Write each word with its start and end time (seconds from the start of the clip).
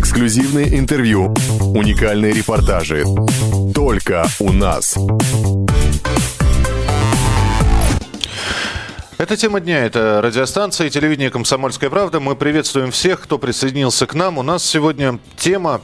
Эксклюзивные 0.00 0.78
интервью, 0.78 1.34
уникальные 1.74 2.32
репортажи. 2.32 3.04
Только 3.74 4.26
у 4.38 4.50
нас. 4.50 4.96
Это 9.18 9.36
тема 9.36 9.60
дня, 9.60 9.84
это 9.84 10.22
радиостанция 10.22 10.86
и 10.86 10.90
телевидение 10.90 11.28
«Комсомольская 11.28 11.90
правда». 11.90 12.18
Мы 12.18 12.34
приветствуем 12.34 12.92
всех, 12.92 13.20
кто 13.20 13.36
присоединился 13.36 14.06
к 14.06 14.14
нам. 14.14 14.38
У 14.38 14.42
нас 14.42 14.64
сегодня 14.64 15.18
тема 15.36 15.82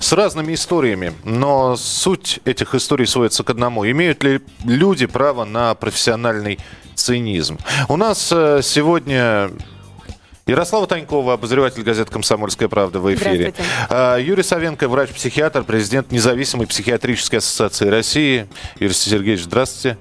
с 0.00 0.12
разными 0.12 0.52
историями, 0.52 1.14
но 1.24 1.76
суть 1.76 2.40
этих 2.44 2.74
историй 2.74 3.06
сводится 3.06 3.42
к 3.42 3.48
одному. 3.48 3.90
Имеют 3.90 4.22
ли 4.22 4.42
люди 4.66 5.06
право 5.06 5.46
на 5.46 5.74
профессиональный 5.74 6.58
цинизм? 6.94 7.56
У 7.88 7.96
нас 7.96 8.30
э, 8.32 8.60
сегодня 8.62 9.50
Ярослава 10.48 10.86
Танькова, 10.86 11.32
обозреватель 11.32 11.82
газеты 11.82 12.12
«Комсомольская 12.12 12.68
правда» 12.68 13.00
в 13.00 13.12
эфире. 13.12 13.52
А, 13.88 14.16
Юрий 14.16 14.44
Савенко, 14.44 14.88
врач-психиатр, 14.88 15.64
президент 15.64 16.12
независимой 16.12 16.68
психиатрической 16.68 17.40
ассоциации 17.40 17.88
России. 17.88 18.46
Юрий 18.78 18.94
Сергеевич, 18.94 19.42
здравствуйте. 19.42 19.98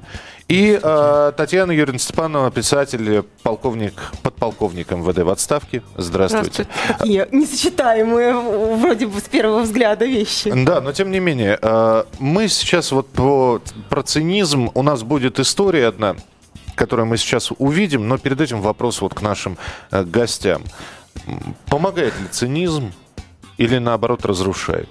И 0.47 0.79
э, 0.79 1.31
Татьяна 1.35 1.71
Юрьевна 1.71 1.97
Степанова, 1.97 2.51
писатель, 2.51 3.23
полковник, 3.41 3.93
подполковник 4.21 4.91
МВД 4.91 5.17
в 5.23 5.29
отставке. 5.29 5.81
Здравствуйте. 5.97 6.67
Здравствуйте. 6.67 6.99
Такие 6.99 7.27
несочетаемые 7.31 8.35
вроде 8.35 9.07
бы 9.07 9.19
с 9.19 9.23
первого 9.23 9.61
взгляда 9.61 10.05
вещи. 10.05 10.53
Да, 10.63 10.79
но 10.79 10.91
тем 10.91 11.09
не 11.09 11.19
менее, 11.19 11.57
э, 11.59 12.03
мы 12.19 12.47
сейчас 12.49 12.91
вот 12.91 13.09
по, 13.09 13.59
про 13.89 14.03
цинизм, 14.03 14.69
у 14.75 14.83
нас 14.83 15.01
будет 15.01 15.39
история 15.39 15.87
одна, 15.87 16.15
которую 16.75 17.05
мы 17.07 17.17
сейчас 17.17 17.51
увидим, 17.57 18.07
но 18.07 18.17
перед 18.17 18.39
этим 18.41 18.61
вопрос 18.61 19.01
вот 19.01 19.13
к 19.13 19.21
нашим 19.21 19.57
э, 19.91 20.03
гостям. 20.03 20.63
Помогает 21.67 22.13
ли 22.19 22.27
цинизм 22.29 22.91
или 23.57 23.77
наоборот 23.77 24.25
разрушает? 24.25 24.89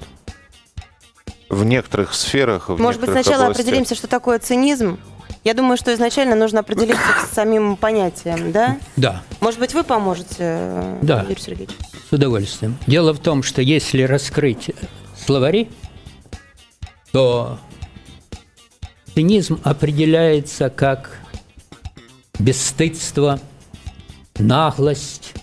В 1.48 1.64
некоторых 1.64 2.14
сферах, 2.14 2.68
в 2.68 2.80
Может 2.80 3.00
быть, 3.00 3.10
сначала 3.10 3.44
областях. 3.44 3.66
определимся, 3.66 3.94
что 3.94 4.08
такое 4.08 4.38
цинизм? 4.38 4.98
Я 5.44 5.52
думаю, 5.52 5.76
что 5.76 5.92
изначально 5.92 6.34
нужно 6.34 6.60
определиться 6.60 7.04
с 7.30 7.34
самим 7.34 7.76
понятием, 7.76 8.50
да? 8.50 8.78
Да. 8.96 9.22
Может 9.40 9.60
быть, 9.60 9.74
вы 9.74 9.84
поможете, 9.84 10.98
да. 11.02 11.22
Юрий 11.28 11.40
Сергеевич? 11.40 11.76
С 12.08 12.12
удовольствием. 12.12 12.78
Дело 12.86 13.12
в 13.12 13.18
том, 13.18 13.42
что 13.42 13.60
если 13.60 14.02
раскрыть 14.02 14.70
словари, 15.22 15.68
то 17.12 17.58
цинизм 19.14 19.60
определяется 19.64 20.70
как 20.70 21.20
бесстыдство, 22.38 23.40
наглость, 24.38 25.34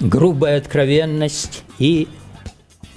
грубая 0.00 0.58
откровенность 0.58 1.64
и 1.78 2.08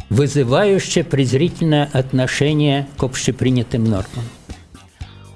вызывающее 0.09 1.03
презрительное 1.03 1.89
отношение 1.91 2.87
к 2.97 3.03
общепринятым 3.03 3.83
нормам. 3.83 4.25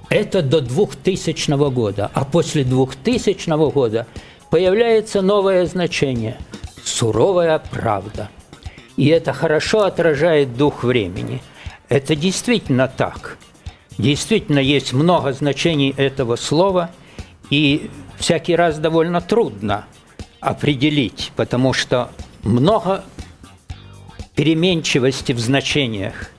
Это 0.10 0.42
до 0.42 0.62
2000 0.62 1.72
года. 1.72 2.10
А 2.14 2.26
после 2.26 2.64
2000 2.64 3.72
года 3.72 4.08
появляется 4.50 5.22
новое 5.22 5.66
значение– 5.66 6.38
суровая 6.84 7.60
правда. 7.60 8.30
И 8.98 9.08
это 9.08 9.32
хорошо 9.34 9.84
отражает 9.84 10.58
дух 10.58 10.84
времени. 10.84 11.42
Это 11.88 12.16
действительно 12.16 12.88
так. 12.88 13.38
Действительно 14.00 14.60
есть 14.60 14.94
много 14.94 15.34
значений 15.34 15.94
этого 15.98 16.38
слова, 16.38 16.90
и 17.50 17.92
всякий 18.18 18.56
раз 18.56 18.80
довольно 18.80 19.20
трудно 19.20 19.88
определить, 20.40 21.34
потому 21.36 21.74
что 21.74 22.10
много 22.44 23.04
переменчивости 24.36 25.34
в 25.34 25.40
значениях. 25.40 26.32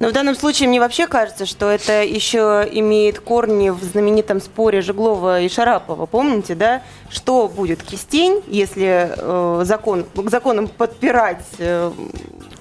Но 0.00 0.08
в 0.08 0.12
данном 0.12 0.34
случае 0.34 0.68
мне 0.68 0.80
вообще 0.80 1.06
кажется, 1.06 1.46
что 1.46 1.70
это 1.70 2.02
еще 2.02 2.68
имеет 2.72 3.20
корни 3.20 3.70
в 3.70 3.84
знаменитом 3.84 4.40
споре 4.40 4.80
Жеглова 4.80 5.42
и 5.42 5.48
Шарапова. 5.48 6.06
Помните, 6.06 6.56
да? 6.56 6.82
Что 7.08 7.46
будет 7.46 7.84
кистень, 7.84 8.42
если 8.48 9.12
э, 9.16 9.62
закон, 9.64 10.06
к 10.12 10.28
законам 10.28 10.66
подпирать 10.66 11.44
э, 11.58 11.92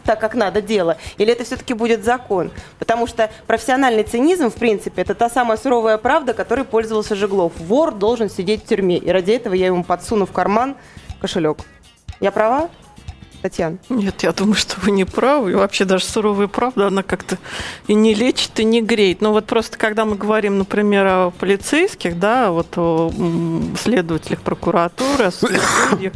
так, 0.10 0.20
как 0.20 0.34
надо 0.34 0.60
дело, 0.60 0.98
или 1.20 1.32
это 1.32 1.44
все-таки 1.44 1.76
будет 1.76 2.04
закон? 2.04 2.50
Потому 2.80 3.06
что 3.06 3.30
профессиональный 3.46 4.02
цинизм, 4.02 4.50
в 4.50 4.56
принципе, 4.56 5.04
это 5.04 5.14
та 5.14 5.30
самая 5.30 5.56
суровая 5.56 6.00
правда, 6.00 6.34
которой 6.34 6.66
пользовался 6.66 7.14
Жеглов. 7.14 7.54
Вор 7.60 7.94
должен 7.94 8.28
сидеть 8.28 8.64
в 8.64 8.68
тюрьме, 8.68 8.98
и 8.98 9.12
ради 9.12 9.34
этого 9.34 9.54
я 9.54 9.68
ему 9.68 9.84
подсуну 9.84 10.26
в 10.26 10.32
карман 10.32 10.76
кошелек. 11.22 11.60
Я 12.20 12.32
права? 12.32 12.72
Татьяна? 13.44 13.78
Нет, 13.90 14.24
я 14.24 14.32
думаю, 14.32 14.56
что 14.56 14.82
вы 14.82 14.90
не 14.90 15.06
правы. 15.06 15.52
И 15.52 15.54
вообще 15.54 15.86
даже 15.86 16.06
суровая 16.06 16.48
правда, 16.48 16.88
она 16.88 17.04
как-то 17.04 17.38
и 17.86 17.94
не 17.94 18.16
лечит, 18.16 18.60
и 18.60 18.64
не 18.64 18.82
греет. 18.82 19.22
Но 19.22 19.32
вот 19.32 19.46
просто 19.46 19.78
когда 19.78 20.06
мы 20.06 20.16
говорим, 20.16 20.58
например, 20.58 21.06
о 21.06 21.30
полицейских, 21.30 22.18
да, 22.18 22.50
вот 22.50 22.76
о 22.80 23.12
следователях 23.80 24.42
прокуратуры, 24.42 25.26
о 25.26 25.32
судьях, 25.32 26.14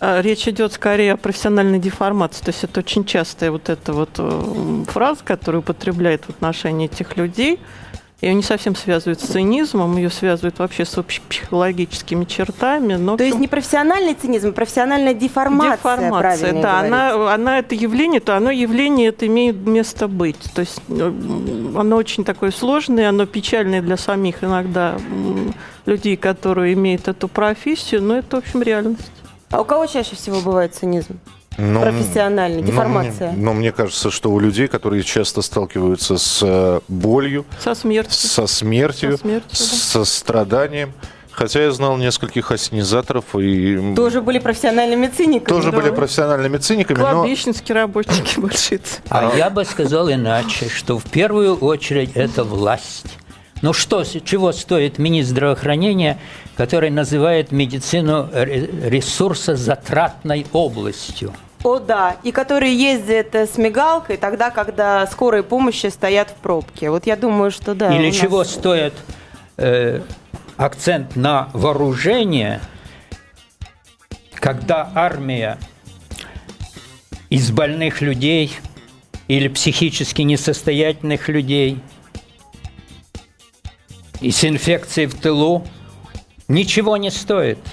Речь 0.00 0.46
идет 0.48 0.72
скорее 0.72 1.14
о 1.14 1.16
профессиональной 1.16 1.78
деформации. 1.78 2.44
То 2.44 2.50
есть 2.50 2.64
это 2.64 2.80
очень 2.80 3.04
частая 3.04 3.50
вот 3.50 3.68
эта 3.68 3.92
вот 3.92 4.10
э, 4.18 4.84
фраза, 4.88 5.20
которую 5.24 5.60
употребляет 5.60 6.24
в 6.24 6.30
отношении 6.30 6.86
этих 6.86 7.16
людей– 7.16 7.60
ее 8.20 8.34
не 8.34 8.42
совсем 8.42 8.74
связывают 8.74 9.20
с 9.20 9.26
цинизмом, 9.26 9.96
ее 9.96 10.10
связывают 10.10 10.58
вообще 10.58 10.84
с 10.84 10.98
общепсихологическими 10.98 12.24
чертами. 12.24 12.94
Но 12.94 13.16
То 13.16 13.22
есть 13.22 13.38
не 13.38 13.46
профессиональный 13.46 14.14
цинизм, 14.14 14.48
а 14.48 14.52
профессиональная 14.52 15.14
деформация. 15.14 15.76
Деформация, 15.76 16.52
да. 16.60 16.80
Она, 16.80 17.32
она 17.32 17.60
это 17.60 17.76
явление, 17.76 18.18
то 18.18 18.36
оно 18.36 18.50
явление 18.50 19.10
это 19.10 19.28
имеет 19.28 19.64
место 19.64 20.08
быть. 20.08 20.38
То 20.52 20.62
есть 20.62 20.80
э, 20.88 21.12
оно 21.76 21.96
очень 21.96 22.24
такое 22.24 22.50
сложное, 22.50 23.08
оно 23.08 23.24
печальное 23.24 23.82
для 23.82 23.96
самих 23.96 24.42
иногда 24.42 24.98
людей, 25.86 26.16
которые 26.16 26.74
имеют 26.74 27.06
эту 27.06 27.28
профессию, 27.28 28.02
но 28.02 28.16
это, 28.16 28.36
в 28.36 28.38
общем, 28.40 28.62
реальность. 28.62 29.12
А 29.50 29.60
у 29.60 29.64
кого 29.64 29.86
чаще 29.86 30.16
всего 30.16 30.40
бывает 30.40 30.74
цинизм? 30.74 31.18
но, 31.58 31.80
профессиональной, 31.82 32.62
деформация? 32.62 33.32
Но, 33.32 33.46
но 33.46 33.54
мне 33.54 33.72
кажется, 33.72 34.10
что 34.10 34.30
у 34.30 34.38
людей, 34.38 34.68
которые 34.68 35.02
часто 35.02 35.42
сталкиваются 35.42 36.16
с 36.16 36.40
э, 36.42 36.80
болью, 36.86 37.44
со 37.58 37.74
смертью, 37.74 38.12
со, 38.12 38.46
смертью, 38.46 39.12
со, 39.12 39.22
смертью, 39.22 39.56
со 39.56 40.04
страданием, 40.04 40.92
Хотя 41.30 41.62
я 41.62 41.70
знал 41.70 41.96
нескольких 41.96 42.50
ассенизаторов 42.50 43.36
и... 43.36 43.94
Тоже 43.94 44.22
были 44.22 44.40
профессиональными 44.40 45.06
циниками. 45.06 45.56
Тоже 45.56 45.70
да. 45.70 45.76
были 45.76 45.90
профессиональными 45.90 46.56
циниками, 46.56 46.98
Кладбищенские 46.98 47.76
но... 47.76 47.82
работники 47.82 48.40
большие. 48.40 48.80
А 49.08 49.36
я 49.36 49.48
бы 49.48 49.64
сказал 49.64 50.10
иначе, 50.10 50.68
что 50.68 50.98
в 50.98 51.04
первую 51.04 51.54
очередь 51.54 52.10
это 52.16 52.42
власть. 52.42 53.06
Ну 53.62 53.72
что, 53.72 54.02
чего 54.02 54.50
стоит 54.50 54.98
министр 54.98 55.30
здравоохранения, 55.30 56.18
который 56.58 56.90
называет 56.90 57.52
медицину 57.52 58.28
ресурсозатратной 58.32 60.46
областью? 60.52 61.32
О, 61.62 61.78
да. 61.78 62.16
И 62.24 62.32
которые 62.32 62.76
ездят 62.76 63.32
э, 63.36 63.46
с 63.46 63.56
мигалкой 63.56 64.16
тогда, 64.16 64.50
когда 64.50 65.06
скорые 65.06 65.44
помощи 65.44 65.86
стоят 65.86 66.30
в 66.30 66.34
пробке. 66.34 66.90
Вот 66.90 67.06
я 67.06 67.14
думаю, 67.14 67.52
что 67.52 67.76
да. 67.76 67.96
Или 67.96 68.10
чего 68.10 68.42
стоит 68.42 68.92
э, 69.56 70.00
акцент 70.56 71.14
на 71.14 71.48
вооружение, 71.52 72.60
когда 74.34 74.90
армия 74.96 75.58
из 77.30 77.52
больных 77.52 78.00
людей 78.00 78.58
или 79.28 79.46
психически 79.46 80.22
несостоятельных 80.22 81.28
людей 81.28 81.80
и 84.20 84.32
с 84.32 84.44
инфекцией 84.44 85.06
в 85.06 85.14
тылу 85.14 85.64
ничего 86.48 86.96
не 86.96 87.10
стоит– 87.10 87.58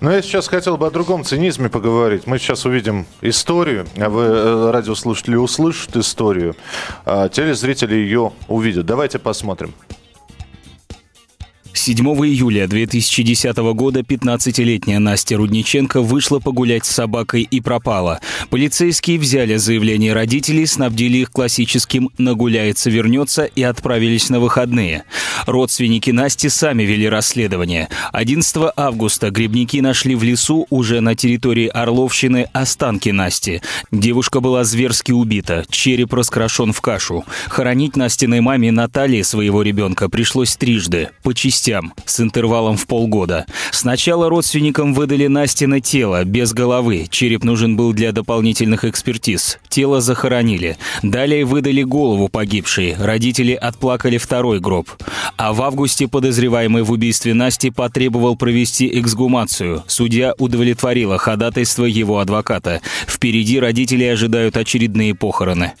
но 0.00 0.12
я 0.12 0.22
сейчас 0.22 0.48
хотел 0.48 0.76
бы 0.76 0.86
о 0.86 0.90
другом 0.90 1.24
цинизме 1.24 1.68
поговорить. 1.68 2.26
Мы 2.26 2.38
сейчас 2.38 2.64
увидим 2.64 3.06
историю, 3.20 3.86
а 3.96 4.08
вы, 4.08 4.22
э, 4.22 4.70
радиослушатели, 4.70 5.36
услышат 5.36 5.96
историю, 5.96 6.56
а 7.04 7.28
телезрители 7.28 7.94
ее 7.94 8.32
увидят. 8.48 8.86
Давайте 8.86 9.18
посмотрим. 9.18 9.74
7 11.88 12.04
июля 12.26 12.68
2010 12.68 13.56
года 13.72 14.00
15-летняя 14.00 14.98
Настя 14.98 15.38
Рудниченко 15.38 16.02
вышла 16.02 16.38
погулять 16.38 16.84
с 16.84 16.90
собакой 16.90 17.48
и 17.50 17.62
пропала. 17.62 18.20
Полицейские 18.50 19.18
взяли 19.18 19.56
заявление 19.56 20.12
родителей, 20.12 20.66
снабдили 20.66 21.16
их 21.16 21.30
классическим 21.30 22.10
«нагуляется, 22.18 22.90
вернется» 22.90 23.44
и 23.46 23.62
отправились 23.62 24.28
на 24.28 24.38
выходные. 24.38 25.04
Родственники 25.46 26.10
Насти 26.10 26.50
сами 26.50 26.82
вели 26.82 27.08
расследование. 27.08 27.88
11 28.12 28.74
августа 28.76 29.30
грибники 29.30 29.80
нашли 29.80 30.14
в 30.14 30.22
лесу 30.22 30.66
уже 30.68 31.00
на 31.00 31.14
территории 31.14 31.68
Орловщины 31.68 32.50
останки 32.52 33.08
Насти. 33.08 33.62
Девушка 33.90 34.40
была 34.40 34.64
зверски 34.64 35.12
убита, 35.12 35.64
череп 35.70 36.12
раскрашен 36.12 36.74
в 36.74 36.82
кашу. 36.82 37.24
Хоронить 37.48 37.96
Настиной 37.96 38.42
маме 38.42 38.72
Наталье 38.72 39.24
своего 39.24 39.62
ребенка 39.62 40.10
пришлось 40.10 40.54
трижды, 40.54 41.08
по 41.22 41.32
частям 41.32 41.77
частям 41.78 41.94
с 42.04 42.20
интервалом 42.20 42.76
в 42.76 42.86
полгода. 42.86 43.46
Сначала 43.70 44.28
родственникам 44.28 44.94
выдали 44.94 45.26
Настина 45.26 45.80
тело 45.80 46.24
без 46.24 46.52
головы. 46.52 47.06
Череп 47.10 47.44
нужен 47.44 47.76
был 47.76 47.92
для 47.92 48.12
дополнительных 48.12 48.84
экспертиз. 48.84 49.58
Тело 49.68 50.00
захоронили. 50.00 50.76
Далее 51.02 51.44
выдали 51.44 51.82
голову 51.82 52.28
погибшей. 52.28 52.94
Родители 52.98 53.52
отплакали 53.52 54.18
второй 54.18 54.60
гроб. 54.60 54.88
А 55.36 55.52
в 55.52 55.62
августе 55.62 56.08
подозреваемый 56.08 56.82
в 56.82 56.90
убийстве 56.90 57.34
Насти 57.34 57.70
потребовал 57.70 58.36
провести 58.36 58.88
эксгумацию. 59.00 59.84
Судья 59.86 60.34
удовлетворила 60.38 61.18
ходатайство 61.18 61.84
его 61.84 62.18
адвоката. 62.18 62.80
Впереди 63.06 63.60
родители 63.60 64.04
ожидают 64.04 64.56
очередные 64.56 65.14
похороны. 65.14 65.72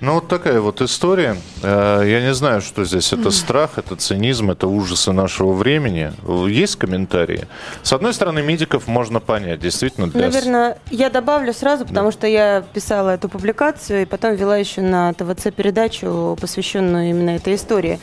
Ну, 0.00 0.14
вот 0.14 0.28
такая 0.28 0.60
вот 0.60 0.80
история. 0.80 1.36
Э, 1.62 2.02
я 2.06 2.20
не 2.20 2.32
знаю, 2.32 2.60
что 2.60 2.84
здесь. 2.84 3.12
Это 3.12 3.30
страх, 3.30 3.72
это 3.76 3.96
цинизм, 3.96 4.50
это 4.50 4.68
ужасы 4.68 5.12
нашего 5.12 5.52
времени. 5.52 6.12
Есть 6.48 6.76
комментарии? 6.76 7.48
С 7.82 7.92
одной 7.92 8.14
стороны, 8.14 8.42
медиков 8.42 8.86
можно 8.86 9.18
понять, 9.20 9.60
действительно. 9.60 10.08
Для... 10.08 10.28
Наверное, 10.28 10.78
я 10.90 11.10
добавлю 11.10 11.52
сразу, 11.52 11.84
потому 11.84 12.08
да. 12.08 12.12
что 12.12 12.26
я 12.26 12.62
писала 12.72 13.10
эту 13.10 13.28
публикацию 13.28 14.02
и 14.02 14.04
потом 14.04 14.36
вела 14.36 14.56
еще 14.56 14.82
на 14.82 15.12
ТВЦ 15.14 15.52
передачу, 15.54 16.36
посвященную 16.40 17.10
именно 17.10 17.30
этой 17.30 17.56
истории. 17.56 17.98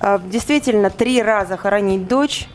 А, 0.00 0.18
действительно, 0.18 0.90
три 0.90 1.22
раза 1.22 1.56
хоронить 1.56 2.06
дочь 2.06 2.46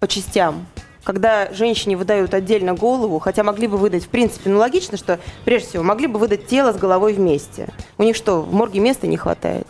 по 0.00 0.08
частям 0.08 0.66
когда 1.04 1.52
женщине 1.52 1.96
выдают 1.96 2.34
отдельно 2.34 2.74
голову, 2.74 3.18
хотя 3.18 3.44
могли 3.44 3.66
бы 3.66 3.76
выдать, 3.76 4.04
в 4.04 4.08
принципе, 4.08 4.50
ну 4.50 4.58
логично, 4.58 4.96
что 4.96 5.20
прежде 5.44 5.68
всего 5.68 5.82
могли 5.82 6.06
бы 6.06 6.18
выдать 6.18 6.46
тело 6.46 6.72
с 6.72 6.76
головой 6.76 7.12
вместе. 7.12 7.68
У 7.98 8.02
них 8.02 8.16
что, 8.16 8.40
в 8.40 8.52
морге 8.52 8.80
места 8.80 9.06
не 9.06 9.16
хватает? 9.16 9.66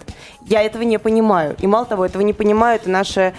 Я 0.47 0.63
этого 0.63 0.83
не 0.83 0.99
понимаю. 0.99 1.57
И 1.59 1.67
мало 1.67 1.87
того, 1.87 2.05
этого 2.05 2.23
не 2.23 2.35
понимают 2.35 2.87
наши 2.87 3.33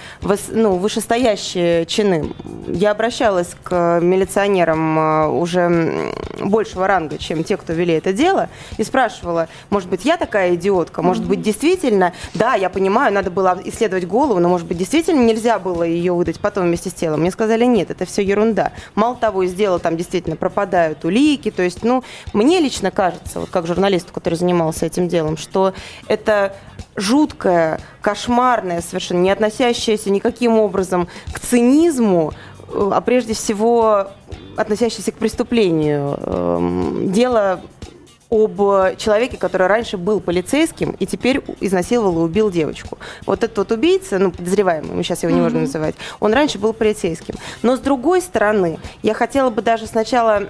ну, 0.49 0.77
вышестоящие 0.77 1.85
чины. 1.85 2.33
Я 2.67 2.91
обращалась 2.91 3.55
к 3.63 3.99
милиционерам 4.01 4.99
э, 4.99 5.27
уже 5.27 6.13
большего 6.39 6.87
ранга, 6.87 7.19
чем 7.19 7.43
те, 7.43 7.57
кто 7.57 7.73
вели 7.73 7.93
это 7.93 8.11
дело, 8.11 8.49
и 8.77 8.83
спрашивала, 8.83 9.47
может 9.69 9.87
быть, 9.87 10.03
я 10.03 10.17
такая 10.17 10.55
идиотка, 10.55 11.03
может 11.03 11.25
быть, 11.25 11.41
действительно, 11.41 12.13
да, 12.33 12.55
я 12.55 12.69
понимаю, 12.69 13.13
надо 13.13 13.29
было 13.29 13.59
исследовать 13.63 14.07
голову, 14.07 14.39
но, 14.39 14.49
может 14.49 14.67
быть, 14.67 14.77
действительно 14.77 15.23
нельзя 15.23 15.59
было 15.59 15.83
ее 15.83 16.13
выдать 16.13 16.39
потом 16.39 16.65
вместе 16.65 16.89
с 16.89 16.93
телом. 16.93 17.21
Мне 17.21 17.29
сказали, 17.31 17.65
нет, 17.65 17.91
это 17.91 18.05
все 18.05 18.23
ерунда. 18.23 18.71
Мало 18.95 19.15
того, 19.15 19.43
из 19.43 19.53
дела 19.53 19.77
там 19.77 19.95
действительно 19.95 20.35
пропадают 20.35 21.05
улики, 21.05 21.51
то 21.51 21.61
есть, 21.61 21.83
ну, 21.83 22.03
мне 22.33 22.59
лично 22.59 22.89
кажется, 22.89 23.41
вот 23.41 23.49
как 23.51 23.67
журналисту, 23.67 24.11
который 24.11 24.35
занимался 24.35 24.87
этим 24.87 25.07
делом, 25.07 25.37
что 25.37 25.73
это 26.07 26.55
жуткое, 26.95 27.79
кошмарное, 28.01 28.81
совершенно 28.81 29.19
не 29.19 29.31
относящееся 29.31 30.09
никаким 30.09 30.57
образом 30.59 31.07
к 31.31 31.39
цинизму, 31.39 32.33
э, 32.67 32.89
а 32.93 33.01
прежде 33.01 33.33
всего 33.33 34.07
относящееся 34.55 35.11
к 35.11 35.15
преступлению. 35.15 36.17
Эм, 36.21 37.11
дело 37.11 37.61
об 38.29 38.57
человеке, 38.97 39.37
который 39.37 39.67
раньше 39.67 39.97
был 39.97 40.19
полицейским 40.19 40.91
и 40.99 41.05
теперь 41.05 41.43
изнасиловал 41.61 42.21
и 42.21 42.23
убил 42.23 42.49
девочку. 42.49 42.97
Вот 43.25 43.43
этот 43.43 43.57
вот 43.57 43.71
убийца, 43.71 44.17
ну, 44.17 44.31
подозреваемый, 44.31 44.95
мы 44.95 45.03
сейчас 45.03 45.23
его 45.23 45.31
не 45.31 45.39
mm-hmm. 45.39 45.43
можем 45.43 45.61
называть, 45.61 45.95
он 46.19 46.33
раньше 46.33 46.57
был 46.57 46.73
полицейским. 46.73 47.35
Но 47.61 47.75
с 47.77 47.79
другой 47.79 48.21
стороны, 48.21 48.79
я 49.03 49.13
хотела 49.13 49.49
бы 49.51 49.61
даже 49.61 49.85
сначала 49.85 50.43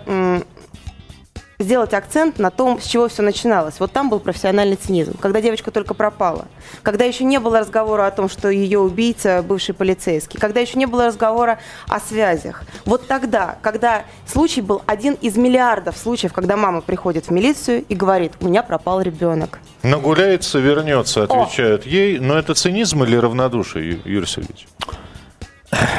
сделать 1.59 1.93
акцент 1.93 2.39
на 2.39 2.51
том, 2.51 2.79
с 2.79 2.85
чего 2.85 3.07
все 3.07 3.21
начиналось. 3.21 3.79
Вот 3.79 3.91
там 3.91 4.09
был 4.09 4.19
профессиональный 4.19 4.75
цинизм, 4.75 5.17
когда 5.17 5.41
девочка 5.41 5.71
только 5.71 5.93
пропала, 5.93 6.47
когда 6.83 7.05
еще 7.05 7.23
не 7.23 7.39
было 7.39 7.59
разговора 7.59 8.07
о 8.07 8.11
том, 8.11 8.29
что 8.29 8.49
ее 8.49 8.79
убийца 8.79 9.43
бывший 9.47 9.73
полицейский, 9.73 10.39
когда 10.39 10.59
еще 10.59 10.77
не 10.77 10.85
было 10.85 11.07
разговора 11.07 11.59
о 11.87 11.99
связях. 11.99 12.63
Вот 12.85 13.07
тогда, 13.07 13.57
когда 13.61 14.05
случай 14.25 14.61
был 14.61 14.81
один 14.85 15.13
из 15.15 15.37
миллиардов 15.37 15.97
случаев, 15.97 16.33
когда 16.33 16.57
мама 16.57 16.81
приходит 16.81 17.27
в 17.27 17.31
милицию 17.31 17.85
и 17.87 17.95
говорит, 17.95 18.33
у 18.41 18.45
меня 18.45 18.63
пропал 18.63 19.01
ребенок. 19.01 19.59
Нагуляется, 19.83 20.59
вернется, 20.59 21.23
отвечают 21.23 21.85
О. 21.85 21.89
ей. 21.89 22.19
Но 22.19 22.37
это 22.37 22.53
цинизм 22.53 23.03
или 23.03 23.15
равнодушие, 23.15 23.99
Юрий 24.03 24.25
Сергеевич? 24.25 24.67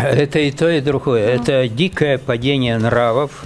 Это 0.02 0.38
и 0.38 0.50
то, 0.50 0.68
и 0.68 0.80
другое. 0.80 1.26
Это 1.28 1.68
дикое 1.68 2.18
падение 2.18 2.78
нравов, 2.78 3.44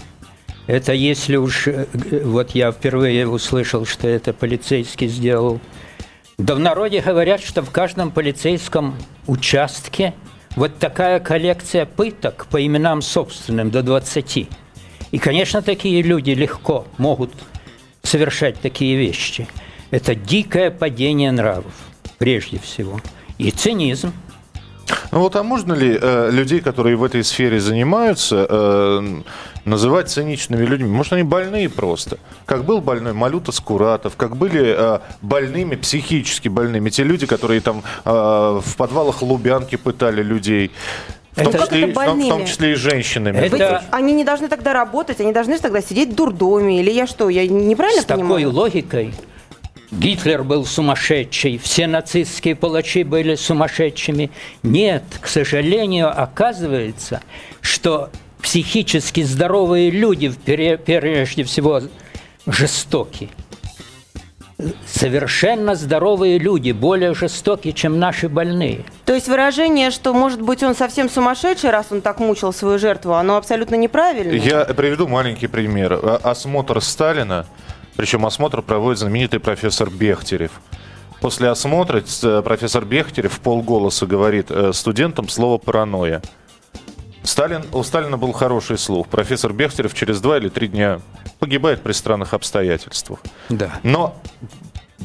это 0.67 0.93
если 0.93 1.37
уж... 1.37 1.69
Э, 1.69 1.87
вот 2.25 2.51
я 2.53 2.73
впервые 2.73 3.27
услышал, 3.27 3.87
что 3.87 4.09
это 4.09 4.33
полицейский 4.33 5.09
сделал. 5.09 5.61
Да 6.39 6.55
в 6.55 6.59
народе 6.59 7.01
говорят, 7.01 7.43
что 7.43 7.63
в 7.63 7.71
каждом 7.71 8.11
полицейском 8.11 8.97
участке 9.27 10.15
вот 10.57 10.79
такая 10.79 11.21
коллекция 11.21 11.87
пыток 11.87 12.47
по 12.51 12.65
именам 12.65 13.03
собственным 13.03 13.71
до 13.71 13.83
20. 13.83 14.49
И, 15.11 15.19
конечно, 15.19 15.63
такие 15.63 16.03
люди 16.03 16.31
легко 16.31 16.87
могут 16.99 17.33
совершать 18.03 18.61
такие 18.61 18.97
вещи. 18.97 19.47
Это 19.91 20.15
дикое 20.15 20.71
падение 20.71 21.33
нравов, 21.33 21.73
прежде 22.19 22.59
всего. 22.59 23.01
И 23.39 23.51
цинизм. 23.51 24.13
Ну 25.13 25.21
вот, 25.21 25.37
а 25.37 25.43
можно 25.43 25.73
ли 25.73 25.99
э, 26.01 26.31
людей, 26.31 26.61
которые 26.61 26.97
в 26.97 27.05
этой 27.05 27.25
сфере 27.25 27.61
занимаются, 27.61 28.47
э, 28.49 29.21
называть 29.65 30.09
циничными 30.09 30.65
людьми? 30.65 30.89
Может, 30.89 31.15
они 31.15 31.23
больные 31.23 31.69
просто? 31.69 32.19
Как 32.47 32.65
был 32.65 32.81
больной 32.81 33.13
Малюта 33.13 33.53
Скуратов, 33.53 34.17
как 34.17 34.37
были 34.37 34.75
э, 34.77 34.99
больными, 35.23 35.77
психически 35.77 36.49
больными, 36.49 36.91
те 36.91 37.05
люди, 37.05 37.27
которые 37.27 37.61
там 37.61 37.83
э, 38.05 38.11
в 38.65 38.77
подвалах 38.77 39.23
Лубянки 39.23 39.77
пытали 39.77 40.23
людей. 40.23 40.71
В 41.33 41.45
том, 41.45 41.55
это, 41.55 41.65
числе, 41.65 41.91
это 41.91 42.01
в, 42.01 42.29
том 42.29 42.47
числе 42.47 42.73
и 42.73 42.75
женщинами. 42.75 43.39
Это... 43.39 43.85
Они 43.91 44.13
не 44.13 44.25
должны 44.25 44.49
тогда 44.49 44.73
работать, 44.73 45.21
они 45.21 45.33
должны 45.33 45.59
тогда 45.59 45.81
сидеть 45.81 46.11
в 46.11 46.15
дурдоме. 46.15 46.81
Или 46.81 46.91
я 46.91 47.07
что, 47.07 47.29
я 47.29 47.47
неправильно 47.47 48.03
С 48.03 48.05
понимаю? 48.05 48.41
С 48.41 48.45
такой 48.45 48.45
логикой 48.45 49.15
Гитлер 49.91 50.45
был 50.45 50.65
сумасшедший, 50.65 51.59
все 51.59 51.89
нацистские 51.89 52.55
палачи 52.55 53.03
были 53.03 53.35
сумасшедшими. 53.35 54.31
Нет, 54.63 55.03
к 55.21 55.27
сожалению, 55.27 56.11
оказывается, 56.11 57.23
что 57.61 58.11
психически 58.41 59.23
здоровые 59.23 59.91
люди 59.91 60.31
прежде 60.31 61.43
всего 61.45 61.83
жестоки. 62.47 63.31
Совершенно 64.87 65.75
здоровые 65.75 66.39
люди, 66.39 66.71
более 66.71 67.15
жестокие, 67.15 67.73
чем 67.73 67.99
наши 67.99 68.29
больные. 68.29 68.85
То 69.07 69.15
есть 69.15 69.27
выражение, 69.27 69.91
что, 69.91 70.13
может 70.13 70.41
быть, 70.41 70.63
он 70.63 70.77
совсем 70.77 71.09
сумасшедший, 71.09 71.71
раз 71.71 71.87
он 71.91 72.03
так 72.03 72.21
мучил 72.21 72.53
свою 72.53 72.79
жертву, 72.79 73.15
оно 73.15 73.37
абсолютно 73.37 73.75
неправильно? 73.75 74.33
Я 74.35 74.67
приведу 74.67 75.09
маленький 75.09 75.47
пример. 75.47 75.99
Осмотр 76.23 76.81
Сталина– 76.81 77.47
причем 78.01 78.25
осмотр 78.25 78.63
проводит 78.63 78.99
знаменитый 78.99 79.41
профессор 79.41 79.91
Бехтерев. 79.91 80.53
После 81.21 81.51
осмотра 81.51 82.03
э, 82.23 82.43
профессор 82.43 82.87
Бехтерев 82.87 83.35
в 83.35 83.41
полголоса 83.41 84.07
говорит 84.07 84.47
э, 84.49 84.73
студентам 84.73 85.29
слово 85.29 85.59
«паранойя». 85.59 86.23
Сталин, 87.25 87.63
у 87.75 87.83
Сталина 87.83 88.17
был 88.17 88.33
хороший 88.33 88.79
слух. 88.79 89.07
Профессор 89.09 89.53
Бехтерев 89.53 89.93
через 89.93 90.23
два 90.23 90.39
или 90.39 90.49
три 90.49 90.69
дня 90.69 91.03
погибает 91.41 91.83
при 91.83 91.93
странных 91.93 92.33
обстоятельствах. 92.33 93.19
Да. 93.51 93.71
Но 93.83 94.17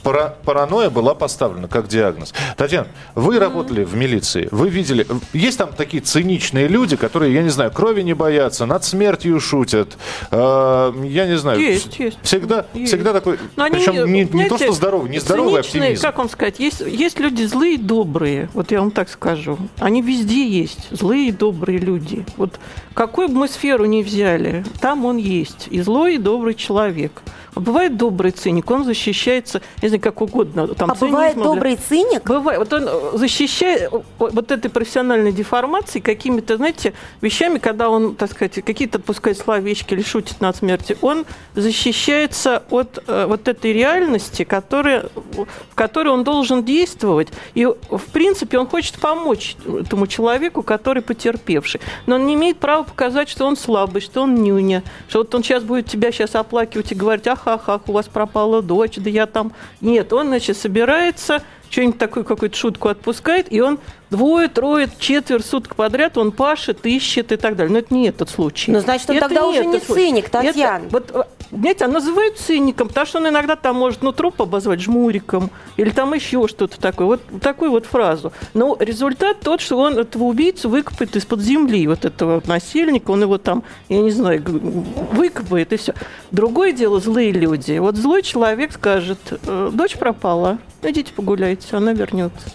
пара, 0.03 0.35
паранойя 0.43 0.89
была 0.89 1.15
поставлена 1.15 1.67
как 1.67 1.87
диагноз. 1.87 2.33
Татьяна, 2.57 2.87
вы 3.15 3.39
работали 3.39 3.83
в 3.83 3.95
милиции, 3.95 4.47
вы 4.51 4.69
видели, 4.69 5.05
есть 5.33 5.57
там 5.57 5.73
такие 5.73 6.01
циничные 6.01 6.67
люди, 6.67 6.95
которые, 6.95 7.33
я 7.33 7.43
не 7.43 7.49
знаю, 7.49 7.71
крови 7.71 8.01
не 8.01 8.13
боятся, 8.13 8.65
над 8.65 8.83
смертью 8.83 9.39
шутят, 9.39 9.97
э, 10.31 10.93
я 11.05 11.27
не 11.27 11.37
знаю. 11.37 11.59
Есть, 11.59 11.99
есть. 11.99 12.17
Всегда, 12.21 12.65
есть. 12.73 12.91
всегда 12.91 13.13
такой, 13.13 13.39
Но 13.55 13.69
причем 13.69 14.03
они, 14.03 14.11
не, 14.11 14.29
не 14.31 14.49
то, 14.49 14.57
что 14.57 14.71
здоровый, 14.71 15.09
не 15.09 15.19
здоровый 15.19 15.61
оптимизм. 15.61 16.01
как 16.01 16.17
вам 16.17 16.29
сказать, 16.29 16.59
есть, 16.59 16.81
есть 16.81 17.19
люди 17.19 17.43
злые 17.43 17.75
и 17.75 17.77
добрые, 17.77 18.49
вот 18.53 18.71
я 18.71 18.79
вам 18.79 18.91
так 18.91 19.09
скажу. 19.09 19.57
Они 19.79 20.01
везде 20.01 20.47
есть, 20.47 20.87
злые 20.91 21.29
и 21.29 21.31
добрые 21.31 21.79
люди. 21.79 22.25
Вот 22.37 22.59
какую 22.93 23.27
бы 23.29 23.35
мы 23.35 23.47
сферу 23.47 23.85
ни 23.85 24.03
взяли, 24.03 24.63
там 24.79 25.05
он 25.05 25.17
есть, 25.17 25.67
и 25.69 25.81
злой, 25.81 26.15
и 26.15 26.17
добрый 26.17 26.55
человек. 26.55 27.21
Бывает 27.55 27.95
добрый 27.95 28.31
циник, 28.31 28.69
он 28.69 28.83
защищается, 28.83 29.61
не 29.85 29.89
знаю, 29.89 30.01
как 30.01 30.21
угодно. 30.21 30.67
Там, 30.67 30.91
а 30.91 30.95
бывает 30.95 31.35
добрый 31.37 31.75
циник? 31.75 32.23
Бывает. 32.23 32.59
Вот 32.59 32.73
он 32.73 32.87
э, 32.87 33.17
защищает 33.17 33.93
э, 33.93 33.99
вот 34.17 34.51
этой 34.51 34.69
профессиональной 34.69 35.31
деформацией 35.31 36.01
какими-то, 36.01 36.57
знаете, 36.57 36.93
вещами, 37.21 37.59
когда 37.59 37.89
он, 37.89 38.15
так 38.15 38.31
сказать, 38.31 38.53
какие-то 38.65 38.99
пускай 38.99 39.35
словечки 39.35 39.93
или 39.93 40.01
шутит 40.01 40.41
над 40.41 40.55
смертью, 40.55 40.97
он 41.01 41.25
защищается 41.53 42.63
от 42.69 43.03
э, 43.07 43.25
вот 43.27 43.47
этой 43.47 43.73
реальности, 43.73 44.43
которая, 44.43 45.05
в 45.15 45.75
которой 45.75 46.09
он 46.09 46.23
должен 46.23 46.63
действовать. 46.63 47.29
И, 47.53 47.65
в 47.65 48.05
принципе, 48.11 48.57
он 48.57 48.67
хочет 48.67 48.99
помочь 48.99 49.55
этому 49.67 50.07
человеку, 50.07 50.63
который 50.63 51.03
потерпевший. 51.03 51.79
Но 52.07 52.15
он 52.15 52.25
не 52.25 52.33
имеет 52.33 52.57
права 52.57 52.83
показать, 52.83 53.29
что 53.29 53.45
он 53.45 53.55
слабый, 53.55 54.01
что 54.01 54.23
он 54.23 54.35
нюня, 54.35 54.83
что 55.07 55.19
вот 55.19 55.35
он 55.35 55.43
сейчас 55.43 55.63
будет 55.63 55.85
тебя 55.87 56.11
сейчас 56.11 56.35
оплакивать 56.35 56.91
и 56.91 56.95
говорить, 56.95 57.27
ах, 57.27 57.43
ах, 57.45 57.69
ах, 57.69 57.81
у 57.87 57.91
вас 57.91 58.07
пропала 58.07 58.61
дочь, 58.61 58.95
да 58.97 59.09
я 59.09 59.27
там 59.27 59.51
Нет, 59.85 60.11
он, 60.13 60.27
значит, 60.27 60.57
собирается, 60.57 61.43
что-нибудь 61.69 61.97
такую 61.97 62.25
какую-то 62.25 62.55
шутку 62.55 62.89
отпускает, 62.89 63.51
и 63.51 63.61
он 63.61 63.79
двое, 64.09 64.47
трое, 64.47 64.89
четверть 64.99 65.45
суток 65.45 65.75
подряд 65.75 66.17
он 66.17 66.31
пашет, 66.31 66.85
ищет 66.85 67.31
и 67.31 67.37
так 67.37 67.55
далее. 67.55 67.73
Но 67.73 67.79
это 67.79 67.93
не 67.93 68.07
этот 68.07 68.29
случай. 68.29 68.71
Ну, 68.71 68.79
значит, 68.79 69.09
он 69.09 69.17
это 69.17 69.27
тогда 69.27 69.47
уже 69.47 69.65
не 69.65 69.79
случай. 69.79 70.09
циник, 70.09 70.29
Татьяна. 70.29 70.85
Это, 70.85 70.91
вот, 70.91 71.27
знаете, 71.51 71.85
а 71.85 71.87
называют 71.87 72.37
циником, 72.37 72.87
потому 72.87 73.05
что 73.05 73.19
он 73.19 73.27
иногда 73.29 73.55
там 73.55 73.75
может 73.75 74.01
ну 74.01 74.11
труп 74.11 74.41
обозвать 74.41 74.81
жмуриком 74.81 75.49
или 75.77 75.89
там 75.89 76.13
еще 76.13 76.47
что-то 76.47 76.79
такое. 76.79 77.07
Вот 77.07 77.21
такую 77.41 77.71
вот 77.71 77.85
фразу. 77.85 78.33
Но 78.53 78.75
результат 78.79 79.39
тот, 79.41 79.61
что 79.61 79.77
он 79.77 79.97
этого 79.97 80.23
убийцу 80.23 80.69
выкопает 80.69 81.15
из-под 81.15 81.41
земли, 81.41 81.87
вот 81.87 82.05
этого 82.05 82.41
насильника, 82.45 83.11
он 83.11 83.21
его 83.21 83.37
там, 83.37 83.63
я 83.89 84.01
не 84.01 84.11
знаю, 84.11 84.43
выкопает 84.45 85.73
и 85.73 85.77
все. 85.77 85.93
Другое 86.31 86.71
дело 86.71 86.99
злые 86.99 87.31
люди. 87.31 87.77
Вот 87.77 87.95
злой 87.95 88.21
человек 88.21 88.73
скажет, 88.73 89.19
«Э, 89.45 89.69
дочь 89.71 89.97
пропала, 89.97 90.57
идите 90.81 91.13
погуляйте, 91.13 91.54
она 91.71 91.93
вернется. 91.93 92.53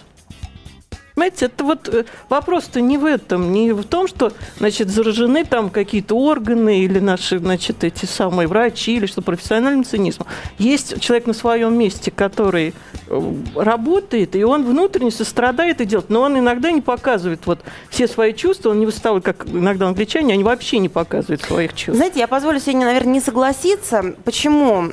Понимаете, 1.21 1.45
это 1.45 1.63
вот 1.63 1.89
э, 1.89 2.05
вопрос-то 2.29 2.81
не 2.81 2.97
в 2.97 3.05
этом, 3.05 3.51
не 3.51 3.73
в 3.73 3.83
том, 3.83 4.07
что, 4.07 4.31
значит, 4.57 4.89
заражены 4.89 5.43
там 5.45 5.69
какие-то 5.69 6.15
органы 6.15 6.79
или 6.79 6.99
наши, 6.99 7.37
значит, 7.37 7.83
эти 7.83 8.05
самые 8.05 8.47
врачи, 8.47 8.95
или 8.95 9.05
что 9.05 9.21
профессиональным 9.21 9.83
цинизмом. 9.83 10.27
Есть 10.57 10.99
человек 10.99 11.27
на 11.27 11.33
своем 11.33 11.77
месте, 11.77 12.11
который 12.11 12.73
э, 13.07 13.33
работает, 13.55 14.35
и 14.35 14.43
он 14.43 14.65
внутренне 14.65 15.11
сострадает 15.11 15.81
и 15.81 15.85
делает, 15.85 16.09
но 16.09 16.21
он 16.21 16.39
иногда 16.39 16.71
не 16.71 16.81
показывает 16.81 17.45
вот 17.45 17.59
все 17.89 18.07
свои 18.07 18.33
чувства, 18.33 18.69
он 18.69 18.79
не 18.79 18.85
выставляет, 18.85 19.25
как 19.25 19.45
иногда 19.47 19.87
англичане, 19.87 20.33
они 20.33 20.43
вообще 20.43 20.79
не 20.79 20.89
показывают 20.89 21.41
своих 21.41 21.75
чувств. 21.75 21.97
Знаете, 21.97 22.19
я 22.19 22.27
позволю 22.27 22.59
себе, 22.59 22.77
наверное, 22.77 23.13
не 23.13 23.21
согласиться. 23.21 24.15
Почему? 24.23 24.91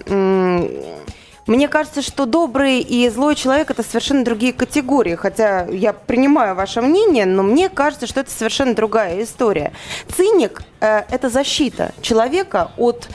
Мне 1.49 1.67
кажется, 1.67 2.03
что 2.03 2.27
добрый 2.27 2.81
и 2.81 3.09
злой 3.09 3.35
человек 3.35 3.71
это 3.71 3.83
совершенно 3.83 4.23
другие 4.23 4.53
категории. 4.53 5.15
Хотя 5.15 5.65
я 5.67 5.95
принимаю 5.95 6.55
ваше 6.55 6.83
мнение, 6.83 7.25
но 7.25 7.43
мне 7.43 7.71
кажется, 7.71 8.07
что 8.07 8.21
это 8.21 8.31
совершенно 8.31 8.75
другая 8.75 9.23
история. 9.23 9.73
Циник 10.15 10.63
э, 10.81 11.05
это 11.11 11.31
защита 11.31 11.93
человека 12.03 12.71
от 12.77 13.09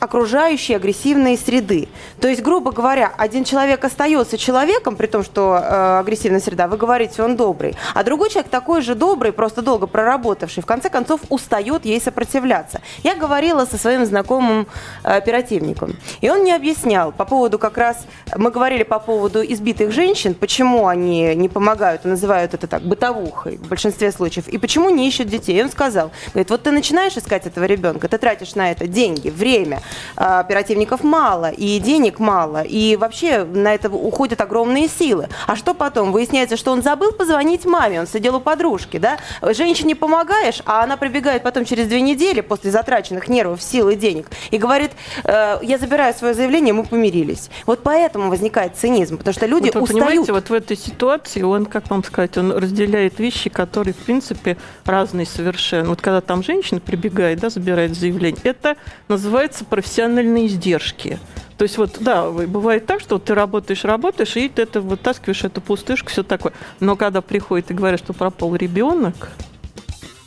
окружающей 0.00 0.74
агрессивной 0.74 1.36
среды. 1.36 1.88
То 2.20 2.28
есть, 2.28 2.42
грубо 2.42 2.72
говоря, 2.72 3.12
один 3.16 3.44
человек 3.44 3.84
остается 3.84 4.38
человеком, 4.38 4.96
при 4.96 5.06
том, 5.06 5.24
что 5.24 5.58
э, 5.60 5.98
агрессивная 6.00 6.40
среда, 6.40 6.68
вы 6.68 6.76
говорите, 6.76 7.22
он 7.22 7.36
добрый, 7.36 7.76
а 7.94 8.04
другой 8.04 8.30
человек 8.30 8.50
такой 8.50 8.82
же 8.82 8.94
добрый, 8.94 9.32
просто 9.32 9.62
долго 9.62 9.86
проработавший, 9.86 10.62
в 10.62 10.66
конце 10.66 10.88
концов 10.88 11.20
устает 11.28 11.84
ей 11.84 12.00
сопротивляться. 12.00 12.80
Я 13.02 13.14
говорила 13.14 13.64
со 13.64 13.76
своим 13.76 14.06
знакомым 14.06 14.66
э, 15.02 15.16
оперативником, 15.16 15.96
и 16.20 16.30
он 16.30 16.40
мне 16.40 16.54
объяснял 16.54 17.12
по 17.12 17.24
поводу 17.24 17.58
как 17.58 17.76
раз, 17.76 18.06
мы 18.36 18.50
говорили 18.50 18.84
по 18.84 18.98
поводу 18.98 19.42
избитых 19.42 19.92
женщин, 19.92 20.34
почему 20.34 20.86
они 20.86 21.34
не 21.34 21.48
помогают, 21.48 22.04
называют 22.04 22.54
это 22.54 22.66
так, 22.66 22.82
бытовухой 22.82 23.56
в 23.56 23.68
большинстве 23.68 24.12
случаев, 24.12 24.48
и 24.48 24.58
почему 24.58 24.90
не 24.90 25.08
ищут 25.08 25.28
детей. 25.28 25.58
И 25.58 25.62
он 25.62 25.70
сказал, 25.70 26.10
говорит, 26.28 26.50
вот 26.50 26.62
ты 26.62 26.70
начинаешь 26.70 27.16
искать 27.16 27.46
этого 27.46 27.64
ребенка, 27.64 28.08
ты 28.08 28.18
тратишь 28.18 28.54
на 28.54 28.70
это 28.70 28.86
деньги, 28.86 29.28
время, 29.28 29.80
оперативников 30.16 31.04
мало, 31.04 31.50
и 31.50 31.78
денег 31.78 32.18
мало, 32.18 32.62
и 32.62 32.96
вообще 32.96 33.44
на 33.44 33.74
это 33.74 33.88
уходят 33.90 34.40
огромные 34.40 34.88
силы. 34.88 35.28
А 35.46 35.56
что 35.56 35.74
потом? 35.74 36.12
Выясняется, 36.12 36.56
что 36.56 36.72
он 36.72 36.82
забыл 36.82 37.12
позвонить 37.12 37.64
маме, 37.64 38.00
он 38.00 38.06
сидел 38.06 38.36
у 38.36 38.40
подружки, 38.40 38.98
да? 38.98 39.18
Женщине 39.42 39.94
помогаешь, 39.94 40.62
а 40.64 40.82
она 40.82 40.96
прибегает 40.96 41.42
потом 41.42 41.64
через 41.64 41.86
две 41.86 42.00
недели 42.00 42.40
после 42.40 42.70
затраченных 42.70 43.28
нервов, 43.28 43.62
сил 43.62 43.88
и 43.88 43.96
денег 43.96 44.28
и 44.50 44.58
говорит, 44.58 44.92
э, 45.24 45.58
я 45.62 45.78
забираю 45.78 46.14
свое 46.14 46.34
заявление, 46.34 46.72
мы 46.74 46.84
помирились. 46.84 47.50
Вот 47.66 47.82
поэтому 47.82 48.30
возникает 48.30 48.76
цинизм, 48.76 49.18
потому 49.18 49.34
что 49.34 49.46
люди 49.46 49.66
вот 49.66 49.74
вы 49.74 49.82
устают. 49.82 50.06
Понимаете, 50.06 50.32
вот 50.32 50.50
в 50.50 50.52
этой 50.52 50.76
ситуации 50.76 51.42
он, 51.42 51.66
как 51.66 51.90
вам 51.90 52.04
сказать, 52.04 52.36
он 52.36 52.52
разделяет 52.52 53.18
вещи, 53.18 53.50
которые, 53.50 53.94
в 53.94 53.98
принципе, 53.98 54.56
разные 54.84 55.26
совершенно. 55.26 55.88
Вот 55.90 56.00
когда 56.00 56.20
там 56.20 56.42
женщина 56.42 56.80
прибегает, 56.80 57.40
да, 57.40 57.50
забирает 57.50 57.96
заявление, 57.96 58.40
это 58.44 58.76
называется 59.08 59.64
профессиональные 59.78 60.48
издержки. 60.48 61.20
То 61.56 61.62
есть 61.62 61.78
вот, 61.78 61.98
да, 62.00 62.28
бывает 62.30 62.86
так, 62.86 63.00
что 63.00 63.18
ты 63.18 63.32
работаешь, 63.32 63.84
работаешь, 63.84 64.36
и 64.36 64.48
ты 64.48 64.62
это 64.62 64.80
вытаскиваешь 64.80 65.44
эту 65.44 65.60
пустышку, 65.60 66.10
все 66.10 66.24
такое. 66.24 66.52
Но 66.80 66.96
когда 66.96 67.20
приходит 67.20 67.70
и 67.70 67.74
говорят, 67.74 68.00
что 68.00 68.12
пропал 68.12 68.56
ребенок, 68.56 69.30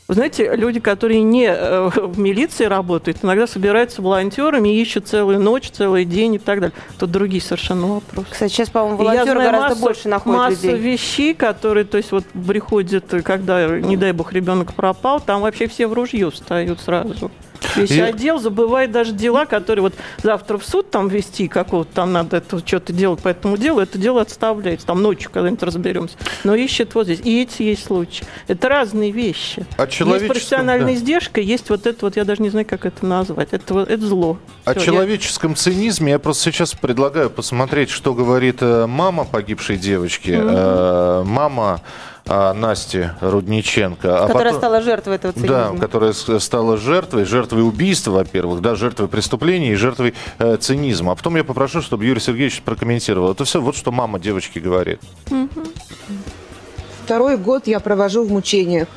вы 0.08 0.16
знаете, 0.16 0.56
люди, 0.56 0.80
которые 0.80 1.22
не 1.22 1.48
э, 1.48 1.90
в 1.90 2.18
милиции 2.18 2.64
работают, 2.64 3.20
иногда 3.24 3.46
собираются 3.46 4.02
волонтерами 4.02 4.70
и 4.70 4.82
ищут 4.82 5.10
целую 5.10 5.40
ночь, 5.40 5.70
целый 5.70 6.06
день 6.06 6.36
и 6.36 6.40
так 6.40 6.62
далее. 6.62 6.76
Тут 6.98 7.12
другие 7.12 7.42
совершенно 7.42 7.88
вопросы. 7.88 8.28
Кстати, 8.32 8.54
сейчас, 8.54 8.70
по-моему, 8.70 8.98
волонтеры 8.98 9.40
гораздо 9.42 9.70
массу, 9.70 9.82
больше 9.82 10.08
находят 10.08 10.38
массу 10.38 10.68
людей. 10.68 10.78
вещей, 10.78 11.34
которые, 11.34 11.84
то 11.84 11.98
есть 11.98 12.14
вот 12.14 12.24
приходят, 12.26 13.06
когда, 13.24 13.68
не 13.68 13.98
дай 13.98 14.14
бог, 14.14 14.32
ребенок 14.32 14.74
пропал, 14.74 15.20
там 15.20 15.42
вообще 15.42 15.68
все 15.68 15.88
в 15.88 15.94
ружье 15.94 16.32
встают 16.32 16.80
сразу. 16.80 17.32
Весь 17.76 17.92
и... 17.92 18.02
отдел 18.02 18.40
забывает 18.40 18.92
даже 18.92 19.14
дела, 19.14 19.46
которые 19.46 19.84
вот 19.84 19.94
завтра 20.24 20.58
в 20.58 20.66
суд 20.66 20.90
там 20.90 21.08
вести, 21.08 21.48
какого-то 21.48 21.92
там 21.94 22.14
надо 22.14 22.38
это 22.38 22.60
что-то 22.66 22.94
делать 22.94 23.22
по 23.22 23.30
этому 23.30 23.58
делу, 23.58 23.80
это 23.80 23.98
дело 23.98 24.22
отставляется, 24.22 24.86
там 24.88 25.02
ночью 25.02 25.32
когда-нибудь 25.32 25.64
разберемся. 25.64 26.16
Но 26.44 26.56
ищет 26.56 26.96
вот 26.96 27.06
здесь. 27.06 27.22
И 27.24 27.42
эти 27.42 27.64
есть 27.64 27.86
случаи. 27.86 28.26
Это 28.48 28.70
разные 28.70 29.12
вещи. 29.12 29.66
А 29.78 29.86
есть 29.86 30.28
профессиональная 30.28 30.88
да. 30.88 30.94
издержка, 30.96 31.42
есть 31.42 31.70
вот 31.70 31.88
это 31.88 32.06
вот, 32.06 32.16
я 32.16 32.26
даже 32.26 32.42
не 32.42 32.50
знаю, 32.50 32.66
как 32.66 32.86
это 32.86 33.06
назвать. 33.06 33.50
Это, 33.52 33.80
это 33.80 34.06
зло. 34.06 34.38
О 34.66 34.74
Все, 34.74 34.86
человеческом 34.86 35.52
я... 35.52 35.58
цинизме 35.58 36.12
я 36.12 36.20
просто 36.20 36.44
сейчас 36.52 36.74
предлагаю 36.74 37.30
посмотреть, 37.30 37.90
что 37.90 38.14
говорит 38.14 38.58
э, 38.62 38.86
мама 38.88 39.26
погибшей 39.26 39.78
девочки. 39.78 40.32
Mm-hmm. 40.32 41.24
Мама 41.24 41.82
а, 42.28 42.54
Насти 42.54 43.10
Рудниченко. 43.22 44.24
А 44.24 44.28
которая 44.28 44.54
потом, 44.54 44.60
стала 44.60 44.82
жертвой 44.82 45.16
этого 45.16 45.34
цинизма. 45.34 45.72
Да, 45.74 45.78
которая 45.80 46.14
стала 46.14 46.78
жертвой, 46.78 47.26
жертвой 47.26 47.68
убийства, 47.68 48.12
во-первых, 48.12 48.62
да, 48.62 48.76
жертвой 48.76 49.08
преступления 49.08 49.72
и 49.72 49.76
жертвой 49.76 50.14
э, 50.40 50.58
цинизма. 50.58 51.14
А 51.14 51.16
потом 51.16 51.36
я 51.36 51.44
попрошу, 51.44 51.82
чтобы 51.82 52.06
Юрий 52.06 52.20
Сергеевич 52.20 52.62
прокомментировал. 52.62 53.32
Это 53.32 53.46
все 53.46 53.62
вот, 53.62 53.76
что 53.76 53.92
мама 53.92 54.20
девочки 54.20 54.60
говорит. 54.60 55.00
Второй 57.06 57.38
год 57.38 57.68
я 57.68 57.80
провожу 57.80 58.24
в 58.24 58.32
мучениях. 58.32 58.88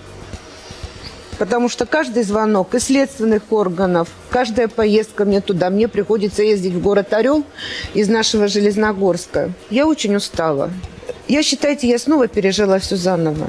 Потому 1.38 1.68
что 1.68 1.84
каждый 1.84 2.22
звонок 2.22 2.74
из 2.74 2.84
следственных 2.84 3.42
органов, 3.50 4.08
каждая 4.30 4.68
поездка 4.68 5.24
мне 5.24 5.40
туда, 5.40 5.68
мне 5.68 5.88
приходится 5.88 6.42
ездить 6.42 6.74
в 6.74 6.80
город 6.80 7.12
Орел 7.12 7.44
из 7.92 8.08
нашего 8.08 8.46
Железногорска. 8.46 9.50
Я 9.70 9.86
очень 9.86 10.14
устала. 10.14 10.70
Я, 11.28 11.42
считайте, 11.42 11.88
я 11.88 11.98
снова 11.98 12.28
пережила 12.28 12.78
все 12.78 12.96
заново. 12.96 13.46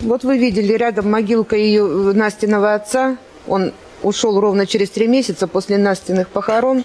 Вот 0.00 0.24
вы 0.24 0.38
видели 0.38 0.72
рядом 0.72 1.10
могилка 1.10 1.56
ее 1.56 1.82
э, 1.82 2.12
Настиного 2.14 2.74
отца. 2.74 3.16
Он 3.46 3.72
ушел 4.02 4.40
ровно 4.40 4.66
через 4.66 4.90
три 4.90 5.06
месяца 5.06 5.46
после 5.46 5.76
Настиных 5.76 6.28
похорон. 6.28 6.84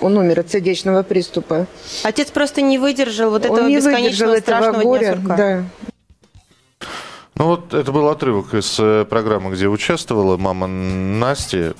Он 0.00 0.16
умер 0.16 0.40
от 0.40 0.50
сердечного 0.50 1.02
приступа. 1.02 1.66
Отец 2.02 2.30
просто 2.30 2.60
не 2.60 2.78
выдержал 2.78 3.30
вот 3.30 3.44
этого 3.44 3.60
Он 3.60 3.68
не 3.68 3.76
бесконечного 3.76 4.32
выдержал 4.32 4.58
этого 4.58 4.82
горя, 4.82 5.14
дня 5.14 5.36
да. 5.36 5.64
Ну 7.34 7.46
вот 7.46 7.72
это 7.74 7.90
был 7.92 8.08
отрывок 8.08 8.54
из 8.54 8.78
э, 8.78 9.04
программы, 9.08 9.52
где 9.52 9.66
участвовала 9.68 10.36
мама 10.36 10.66
Насти. 10.66 11.72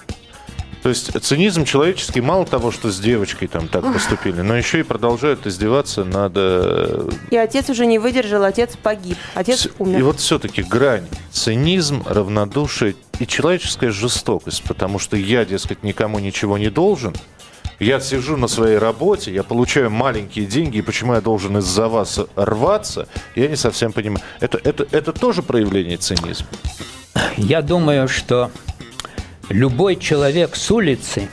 То 0.82 0.88
есть 0.88 1.12
цинизм 1.22 1.64
человеческий 1.64 2.20
мало 2.20 2.44
того, 2.44 2.72
что 2.72 2.90
с 2.90 2.98
девочкой 2.98 3.46
там 3.46 3.68
так 3.68 3.84
поступили, 3.92 4.40
но 4.40 4.56
еще 4.56 4.80
и 4.80 4.82
продолжают 4.82 5.46
издеваться 5.46 6.02
над... 6.04 6.32
Э, 6.34 7.08
и 7.30 7.36
отец 7.36 7.70
уже 7.70 7.86
не 7.86 8.00
выдержал, 8.00 8.42
отец 8.42 8.76
погиб, 8.82 9.16
отец 9.34 9.68
умер. 9.78 10.00
И 10.00 10.02
вот 10.02 10.18
все-таки 10.18 10.62
грань. 10.62 11.06
Цинизм, 11.30 12.02
равнодушие 12.04 12.96
и 13.20 13.26
человеческая 13.28 13.92
жестокость, 13.92 14.64
потому 14.64 14.98
что 14.98 15.16
я, 15.16 15.44
дескать, 15.44 15.84
никому 15.84 16.18
ничего 16.18 16.58
не 16.58 16.68
должен, 16.68 17.14
я 17.78 18.00
сижу 18.00 18.36
на 18.36 18.48
своей 18.48 18.78
работе, 18.78 19.32
я 19.32 19.44
получаю 19.44 19.90
маленькие 19.90 20.46
деньги, 20.46 20.78
и 20.78 20.82
почему 20.82 21.14
я 21.14 21.20
должен 21.20 21.58
из-за 21.58 21.88
вас 21.88 22.18
рваться, 22.34 23.08
я 23.36 23.48
не 23.48 23.56
совсем 23.56 23.92
понимаю. 23.92 24.24
Это, 24.40 24.60
это, 24.62 24.86
это 24.90 25.12
тоже 25.12 25.42
проявление 25.42 25.96
цинизма? 25.96 26.46
Я 27.36 27.62
думаю, 27.62 28.08
что 28.08 28.50
любой 29.52 29.96
человек 29.96 30.56
с 30.56 30.70
улицы, 30.70 31.28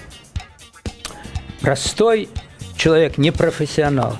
простой 1.62 2.30
человек, 2.76 3.18
не 3.18 3.32
профессионал, 3.32 4.18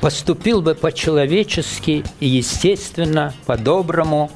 поступил 0.00 0.62
бы 0.62 0.74
по-человечески 0.74 2.04
и, 2.18 2.26
естественно, 2.26 3.34
по-доброму 3.44 4.30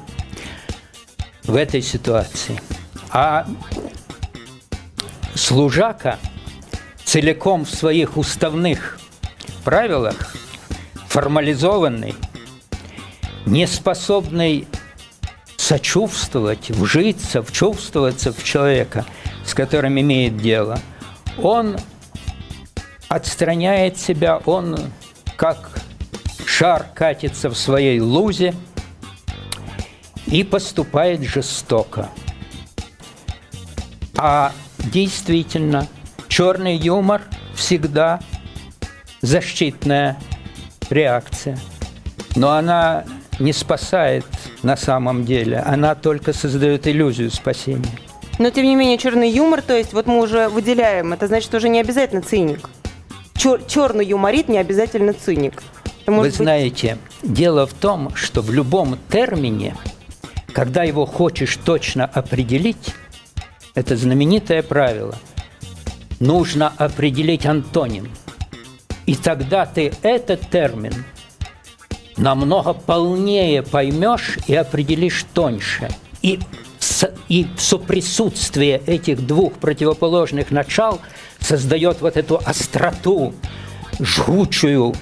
в 1.43 1.55
этой 1.55 1.81
ситуации. 1.81 2.61
А 3.09 3.47
служака 5.33 6.17
целиком 7.03 7.65
в 7.65 7.71
своих 7.71 8.17
уставных 8.17 8.99
правилах, 9.63 10.35
формализованный, 11.07 12.15
не 13.45 13.65
способный 13.65 14.67
сочувствовать, 15.71 16.69
вжиться, 16.69 17.41
вчувствоваться 17.41 18.33
в 18.33 18.43
человека, 18.43 19.05
с 19.45 19.53
которым 19.53 19.97
имеет 20.01 20.35
дело, 20.35 20.77
он 21.41 21.77
отстраняет 23.07 23.97
себя, 23.97 24.41
он 24.43 24.77
как 25.37 25.79
шар 26.45 26.87
катится 26.93 27.49
в 27.49 27.55
своей 27.55 28.01
лузе 28.01 28.53
и 30.27 30.43
поступает 30.43 31.21
жестоко. 31.21 32.09
А 34.17 34.51
действительно, 34.77 35.87
черный 36.27 36.75
юмор 36.75 37.21
всегда 37.55 38.19
защитная 39.21 40.17
реакция. 40.89 41.57
Но 42.35 42.51
она 42.51 43.05
не 43.39 43.53
спасает 43.53 44.25
на 44.63 44.77
самом 44.77 45.25
деле, 45.25 45.57
она 45.59 45.95
только 45.95 46.33
создает 46.33 46.87
иллюзию 46.87 47.31
спасения. 47.31 47.89
Но, 48.39 48.49
тем 48.49 48.65
не 48.65 48.75
менее, 48.75 48.97
черный 48.97 49.29
юмор, 49.29 49.61
то 49.61 49.75
есть 49.75 49.93
вот 49.93 50.07
мы 50.07 50.19
уже 50.19 50.49
выделяем, 50.49 51.13
это 51.13 51.27
значит, 51.27 51.53
уже 51.53 51.69
не 51.69 51.79
обязательно 51.79 52.21
циник. 52.21 52.69
Чер- 53.35 53.63
черный 53.67 54.05
юморит 54.05 54.47
не 54.49 54.57
обязательно 54.57 55.13
циник. 55.13 55.61
Это 56.03 56.11
Вы 56.13 56.21
быть- 56.23 56.35
знаете, 56.35 56.97
дело 57.23 57.67
в 57.67 57.73
том, 57.73 58.15
что 58.15 58.41
в 58.41 58.51
любом 58.51 58.97
термине, 59.11 59.75
когда 60.53 60.83
его 60.83 61.05
хочешь 61.05 61.57
точно 61.57 62.05
определить, 62.05 62.93
это 63.75 63.95
знаменитое 63.95 64.63
правило, 64.63 65.15
нужно 66.19 66.73
определить 66.77 67.45
антоним. 67.45 68.09
И 69.05 69.15
тогда 69.15 69.65
ты 69.65 69.93
этот 70.01 70.49
термин 70.49 70.93
намного 72.21 72.73
полнее 72.73 73.63
поймешь 73.63 74.37
и 74.47 74.55
определишь 74.55 75.25
тоньше. 75.33 75.89
И, 76.21 76.39
с- 76.79 77.11
и 77.27 77.47
соприсутствие 77.57 78.81
этих 78.85 79.25
двух 79.25 79.53
противоположных 79.53 80.51
начал 80.51 80.99
создает 81.39 81.99
вот 82.01 82.15
эту 82.17 82.39
остроту, 82.45 83.33
жгучую, 83.99 84.93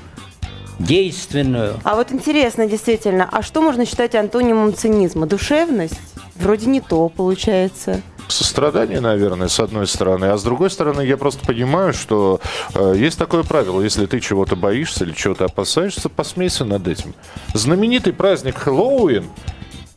действенную. 0.80 1.80
А 1.84 1.96
вот 1.96 2.12
интересно, 2.14 2.68
действительно, 2.68 3.28
а 3.30 3.44
что 3.44 3.62
можно 3.62 3.86
считать 3.86 4.16
антонимом 4.16 4.74
цинизма? 4.74 5.26
Душевность? 5.28 6.00
Вроде 6.36 6.68
не 6.68 6.80
то 6.80 7.10
получается. 7.10 8.02
Сострадание, 8.30 9.00
наверное, 9.00 9.48
с 9.48 9.60
одной 9.60 9.88
стороны. 9.88 10.26
А 10.26 10.38
с 10.38 10.44
другой 10.44 10.70
стороны, 10.70 11.02
я 11.02 11.18
просто 11.18 11.44
понимаю, 11.46 11.94
что 11.94 12.40
э, 12.76 12.94
есть 12.96 13.18
такое 13.18 13.42
правило. 13.42 13.82
Если 13.82 14.06
ты 14.06 14.20
чего-то 14.20 14.56
боишься 14.56 15.04
или 15.04 15.14
чего-то 15.14 15.46
опасаешься, 15.46 16.10
посмейся 16.10 16.64
над 16.64 16.88
этим. 16.88 17.16
Знаменитый 17.56 18.14
праздник 18.14 18.56
Хэллоуин, 18.58 19.26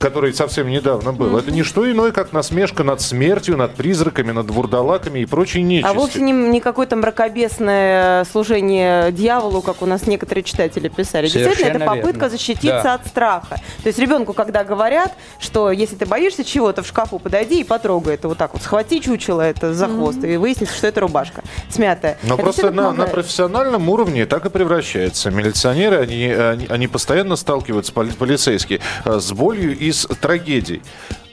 который 0.03 0.35
совсем 0.35 0.69
недавно 0.69 1.13
был, 1.13 1.39
это 1.39 1.51
не 1.53 1.63
что 1.63 1.91
иное, 1.91 2.11
как 2.11 2.33
насмешка 2.33 2.83
над 2.83 3.01
смертью, 3.01 3.57
над 3.57 3.75
призраками, 3.75 4.33
над 4.33 4.51
вурдалаками 4.51 5.21
и 5.21 5.27
прочей 5.27 5.63
нечистью. 5.63 5.91
А 5.91 5.95
вовсе 5.95 6.21
не, 6.21 6.33
не 6.33 6.61
какое-то 6.61 6.97
мракобесное 6.97 8.25
служение 8.25 9.13
дьяволу, 9.13 9.63
как 9.63 9.81
у 9.83 9.87
нас 9.87 10.07
некоторые 10.07 10.43
читатели 10.45 10.89
писали. 10.89 11.27
Действительно, 11.27 11.53
это 11.53 11.61
Совершенно 11.79 11.87
попытка 11.87 12.13
верно. 12.13 12.29
защититься 12.31 12.83
Да. 12.83 12.95
от 12.95 13.07
страха. 13.07 13.61
То 13.83 13.87
есть 13.87 13.99
ребенку, 13.99 14.33
когда 14.33 14.65
говорят, 14.65 15.13
что 15.39 15.71
если 15.71 15.95
ты 15.97 16.07
боишься 16.07 16.45
чего-то, 16.45 16.83
в 16.83 16.87
шкафу 16.87 17.19
подойди 17.19 17.61
и 17.61 17.65
потрогай 17.65 18.15
это 18.15 18.29
вот 18.29 18.39
так 18.39 18.53
вот. 18.55 18.63
Схвати 18.63 19.01
чучело 19.01 19.41
это 19.43 19.73
за 19.73 19.87
хвост 19.87 20.25
и 20.25 20.37
выяснится, 20.37 20.75
что 20.77 20.89
это 20.89 21.01
рубашка 21.01 21.43
смятая. 21.69 22.19
Но 22.25 22.35
Это 22.35 22.43
просто 22.43 22.71
на, 22.73 22.93
на 22.93 23.07
профессиональном 23.07 23.89
уровне 23.89 24.27
так 24.27 24.47
и 24.47 24.51
превращается. 24.51 25.31
Милиционеры, 25.31 25.99
они, 26.01 26.27
они, 26.33 26.67
они 26.69 26.89
постоянно 26.89 27.37
сталкиваются, 27.37 27.93
поли- 27.93 28.15
полицейские, 28.17 28.81
э, 29.05 29.21
с 29.21 29.31
болью 29.33 29.79
и 29.79 29.92
с 29.93 30.07
трагедией. 30.17 30.83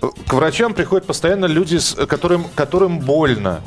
Э, 0.01 0.08
К 0.28 0.34
врачам 0.34 0.74
приходят 0.74 1.06
постоянно 1.08 1.46
люди, 1.46 1.78
с- 1.78 1.94
которым, 2.08 2.46
которым 2.56 3.00
больно. 3.00 3.62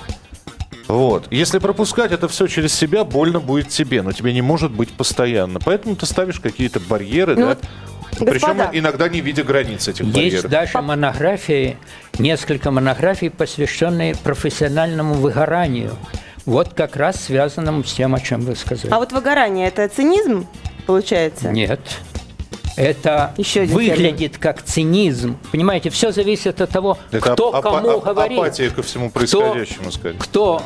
Вот. 0.89 1.27
Если 1.31 1.59
пропускать 1.59 2.13
это 2.13 2.29
все 2.29 2.47
через 2.47 2.75
себя, 2.75 3.05
больно 3.05 3.41
будет 3.41 3.69
тебе, 3.69 4.03
но 4.03 4.13
тебе 4.13 4.33
не 4.33 4.43
может 4.43 4.71
быть 4.73 4.91
постоянно. 4.91 5.59
Поэтому 5.65 5.97
ты 5.97 6.07
ставишь 6.07 6.41
какие-то 6.41 6.81
барьеры, 6.81 7.35
Ну 7.37 7.43
да? 7.43 7.47
вот, 7.49 7.59
Причем 8.29 8.49
господа. 8.49 8.71
иногда 8.73 9.09
не 9.09 9.21
видя 9.21 9.43
границ 9.43 9.89
этих 9.89 10.05
Есть 10.05 10.15
барьеров. 10.17 10.51
даже 10.51 10.83
монографии, 10.83 11.79
несколько 12.19 12.71
монографий, 12.71 13.31
посвященные 13.31 14.15
профессиональному 14.17 15.15
выгоранию. 15.15 15.93
Вот 16.45 16.75
как 16.75 16.97
раз 16.97 17.25
связанному 17.25 17.85
с 17.85 17.93
тем, 17.95 18.15
о 18.15 18.21
чем 18.21 18.41
вы 18.41 18.57
сказали. 18.57 18.93
А 18.93 18.99
вот 18.99 19.13
выгорание 19.13 19.69
это 19.69 19.89
цинизм, 19.89 20.47
получается? 20.87 21.51
Нет. 21.53 21.81
Это 22.77 23.35
Еще 23.37 23.63
один 23.63 23.75
выглядит 23.75 24.39
как 24.39 24.63
цинизм. 24.63 25.37
Понимаете, 25.51 25.91
все 25.91 26.11
зависит 26.13 26.61
от 26.61 26.71
того, 26.71 26.99
Это 27.11 27.33
кто 27.33 27.51
ап- 27.53 27.63
кому 27.63 27.91
ап- 27.99 28.05
говорит. 28.05 28.39
апатия 28.39 28.71
ко 28.71 28.83
всему 28.83 29.11
кто- 29.11 29.19
происходящему, 29.21 29.93
сказать. 29.93 30.17
Кто 30.19 30.63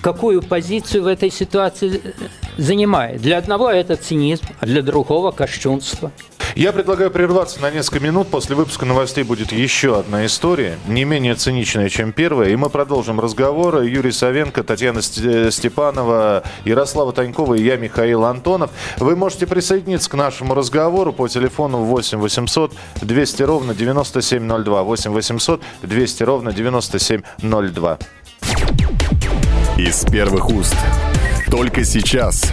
какую 0.00 0.42
позицию 0.42 1.04
в 1.04 1.06
этой 1.06 1.30
ситуации 1.30 2.00
э, 2.02 2.10
занимает. 2.56 3.20
Для 3.20 3.38
одного 3.38 3.70
это 3.70 3.96
цинизм, 3.96 4.44
а 4.60 4.66
для 4.66 4.82
другого 4.82 5.30
кощунство. 5.30 6.10
Я 6.54 6.72
предлагаю 6.72 7.10
прерваться 7.10 7.60
на 7.60 7.70
несколько 7.72 7.98
минут. 7.98 8.28
После 8.28 8.54
выпуска 8.54 8.84
новостей 8.86 9.24
будет 9.24 9.50
еще 9.50 9.98
одна 9.98 10.24
история, 10.24 10.78
не 10.86 11.04
менее 11.04 11.34
циничная, 11.34 11.88
чем 11.88 12.12
первая. 12.12 12.50
И 12.50 12.56
мы 12.56 12.70
продолжим 12.70 13.18
разговор. 13.18 13.82
Юрий 13.82 14.12
Савенко, 14.12 14.62
Татьяна 14.62 15.02
Ст- 15.02 15.50
Степанова, 15.52 16.44
Ярослава 16.64 17.12
Танькова 17.12 17.54
и 17.54 17.62
я, 17.64 17.76
Михаил 17.76 18.24
Антонов. 18.24 18.70
Вы 18.98 19.16
можете 19.16 19.48
присоединиться 19.48 20.08
к 20.08 20.14
нашему 20.14 20.54
разговору 20.54 21.12
по 21.12 21.26
телефону 21.26 21.78
8 21.78 22.18
800 22.18 22.72
200 23.02 23.42
ровно 23.42 23.74
9702. 23.74 24.82
8 24.84 25.10
800 25.10 25.60
200 25.82 26.22
ровно 26.22 26.52
9702. 26.52 27.98
Из 29.76 30.04
первых 30.04 30.50
уст. 30.50 30.76
Только 31.54 31.84
сейчас. 31.84 32.52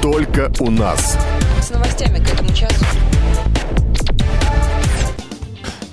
Только 0.00 0.52
у 0.60 0.70
нас. 0.70 1.18
С 1.60 1.70
новостями 1.70 2.24
к 2.24 2.32
этому 2.32 2.50
часу. 2.50 2.84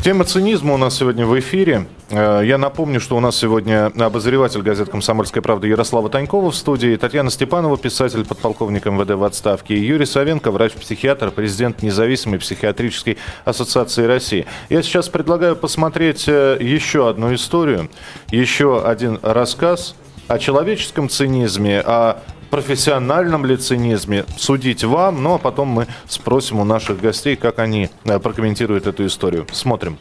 Тема 0.03 0.25
цинизма 0.25 0.75
у 0.75 0.77
нас 0.77 0.95
сегодня 0.95 1.25
в 1.25 1.39
эфире. 1.39 1.87
Э, 2.11 2.43
Я 2.45 2.59
напомню, 2.59 2.99
что 2.99 3.17
у 3.17 3.19
нас 3.19 3.35
сегодня 3.35 3.87
обозреватель 3.87 4.61
газет 4.61 4.89
«Комсомольская 4.89 5.41
правда» 5.41 5.65
Ярослава 5.65 6.07
Танькова 6.09 6.51
в 6.51 6.55
студии, 6.55 6.95
Татьяна 6.97 7.31
Степанова, 7.31 7.79
писатель, 7.79 8.23
подполковник 8.23 8.85
МВД 8.85 9.15
в 9.15 9.23
отставке, 9.23 9.73
и 9.73 9.83
Юрий 9.83 10.05
Савенко, 10.05 10.51
врач-психиатр, 10.51 11.31
президент 11.31 11.81
независимой 11.81 12.37
психиатрической 12.37 13.17
ассоциации 13.43 14.05
России. 14.05 14.45
Я 14.69 14.83
сейчас 14.83 15.09
предлагаю 15.09 15.55
посмотреть 15.55 16.25
э, 16.27 16.59
еще 16.61 17.09
одну 17.09 17.33
историю, 17.33 17.89
еще 18.29 18.85
один 18.85 19.17
рассказ 19.23 19.95
о 20.27 20.39
человеческом 20.39 21.09
цинизме, 21.09 21.81
о 21.81 22.21
профессиональном 22.55 23.45
ли 23.45 23.57
цинизме 23.57 24.23
судить 24.37 24.85
вам, 24.85 25.21
ну 25.21 25.33
а 25.33 25.37
потом 25.37 25.67
мы 25.67 25.87
спросим 26.07 26.61
у 26.61 26.63
наших 26.63 27.01
гостей, 27.01 27.35
как 27.35 27.59
они 27.59 27.89
э, 28.05 28.17
прокомментируют 28.17 28.87
эту 28.87 29.05
историю. 29.05 29.45
Смотрим. 29.51 29.97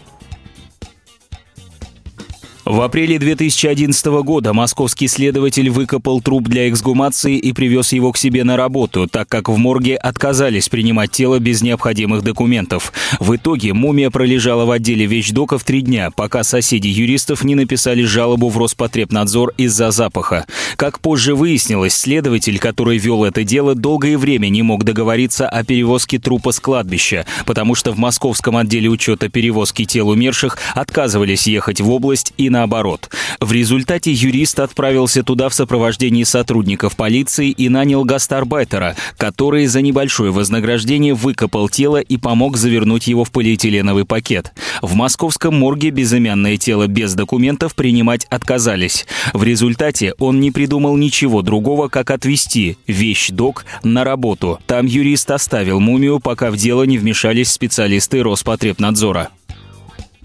В 2.64 2.80
апреле 2.80 3.18
2011 3.18 4.06
года 4.22 4.54
московский 4.54 5.06
следователь 5.06 5.68
выкопал 5.68 6.22
труп 6.22 6.44
для 6.48 6.70
эксгумации 6.70 7.36
и 7.36 7.52
привез 7.52 7.92
его 7.92 8.10
к 8.10 8.16
себе 8.16 8.42
на 8.42 8.56
работу, 8.56 9.06
так 9.06 9.28
как 9.28 9.50
в 9.50 9.58
морге 9.58 9.96
отказались 9.96 10.70
принимать 10.70 11.10
тело 11.10 11.38
без 11.38 11.60
необходимых 11.60 12.22
документов. 12.22 12.94
В 13.20 13.36
итоге 13.36 13.74
мумия 13.74 14.08
пролежала 14.08 14.64
в 14.64 14.70
отделе 14.70 15.04
вещдоков 15.04 15.62
три 15.62 15.82
дня, 15.82 16.10
пока 16.10 16.42
соседи 16.42 16.88
юристов 16.88 17.44
не 17.44 17.54
написали 17.54 18.02
жалобу 18.02 18.48
в 18.48 18.56
Роспотребнадзор 18.56 19.52
из-за 19.58 19.90
запаха. 19.90 20.46
Как 20.76 21.00
позже 21.00 21.34
выяснилось, 21.34 21.94
следователь, 21.94 22.58
который 22.58 22.96
вел 22.96 23.24
это 23.24 23.44
дело, 23.44 23.74
долгое 23.74 24.16
время 24.16 24.48
не 24.48 24.62
мог 24.62 24.84
договориться 24.84 25.46
о 25.46 25.64
перевозке 25.64 26.18
трупа 26.18 26.50
с 26.50 26.60
кладбища, 26.60 27.26
потому 27.44 27.74
что 27.74 27.92
в 27.92 27.98
московском 27.98 28.56
отделе 28.56 28.88
учета 28.88 29.28
перевозки 29.28 29.84
тел 29.84 30.08
умерших 30.08 30.56
отказывались 30.74 31.46
ехать 31.46 31.82
в 31.82 31.90
область 31.90 32.32
и 32.38 32.53
наоборот. 32.54 33.10
В 33.40 33.50
результате 33.52 34.12
юрист 34.12 34.60
отправился 34.60 35.24
туда 35.24 35.48
в 35.48 35.54
сопровождении 35.54 36.22
сотрудников 36.22 36.94
полиции 36.94 37.50
и 37.50 37.68
нанял 37.68 38.04
гастарбайтера, 38.04 38.94
который 39.18 39.66
за 39.66 39.82
небольшое 39.82 40.30
вознаграждение 40.30 41.14
выкопал 41.14 41.68
тело 41.68 42.00
и 42.00 42.16
помог 42.16 42.56
завернуть 42.56 43.08
его 43.08 43.24
в 43.24 43.32
полиэтиленовый 43.32 44.04
пакет. 44.04 44.52
В 44.82 44.94
московском 44.94 45.58
морге 45.58 45.90
безымянное 45.90 46.56
тело 46.56 46.86
без 46.86 47.14
документов 47.14 47.74
принимать 47.74 48.26
отказались. 48.30 49.04
В 49.32 49.42
результате 49.42 50.14
он 50.18 50.38
не 50.38 50.52
придумал 50.52 50.96
ничего 50.96 51.42
другого, 51.42 51.88
как 51.88 52.12
отвезти 52.12 52.78
вещдок 52.86 53.64
на 53.82 54.04
работу. 54.04 54.60
Там 54.66 54.86
юрист 54.86 55.28
оставил 55.32 55.80
мумию, 55.80 56.20
пока 56.20 56.52
в 56.52 56.56
дело 56.56 56.84
не 56.84 56.98
вмешались 56.98 57.50
специалисты 57.50 58.22
Роспотребнадзора. 58.22 59.30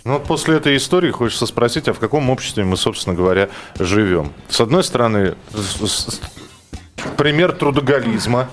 Ну, 0.06 0.14
вот 0.14 0.24
после 0.24 0.58
этой 0.58 0.78
истории 0.78 1.12
хочется 1.12 1.46
спросить, 1.46 1.88
а 1.88 1.94
в 1.94 2.00
каком 2.00 2.30
обществе 2.30 2.64
мы, 2.64 2.78
собственно 2.78 3.16
говоря, 3.16 3.50
живем? 3.78 4.34
С 4.48 4.62
одной 4.62 4.84
стороны, 4.84 5.36
Пример 7.18 7.54
трудоголизма, 7.54 8.50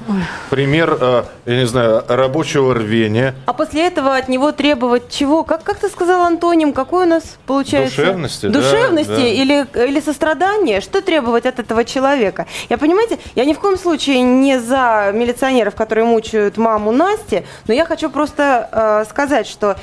пример, 0.50 0.96
э, 1.00 1.24
я 1.46 1.56
не 1.56 1.66
знаю, 1.66 2.04
рабочего 2.08 2.74
рвения. 2.74 3.34
А 3.46 3.52
после 3.52 3.86
этого 3.86 4.16
от 4.16 4.28
него 4.28 4.52
требовать 4.52 5.10
чего? 5.10 5.44
Как, 5.44 5.62
как 5.62 5.78
ты 5.78 5.88
сказал, 5.88 6.22
Антоним, 6.22 6.72
какой 6.72 7.06
у 7.06 7.08
нас 7.08 7.38
получается? 7.46 7.96
Душевности, 7.96 8.46
да, 8.46 8.60
Душевности 8.60 9.08
да. 9.08 9.26
Или, 9.26 9.66
или 9.88 10.00
сострадания? 10.00 10.80
Что 10.80 11.00
требовать 11.00 11.46
от 11.46 11.58
этого 11.58 11.84
человека? 11.84 12.46
Я, 12.68 12.78
понимаете, 12.78 13.18
я 13.34 13.44
ни 13.44 13.52
в 13.52 13.58
коем 13.58 13.76
случае 13.76 14.22
не 14.22 14.58
за 14.60 15.10
милиционеров, 15.12 15.74
которые 15.74 16.04
мучают 16.04 16.56
маму 16.56 16.92
Насти, 16.92 17.44
но 17.66 17.74
я 17.74 17.84
хочу 17.84 18.10
просто 18.10 18.68
э, 18.70 19.10
сказать, 19.10 19.46
что 19.46 19.76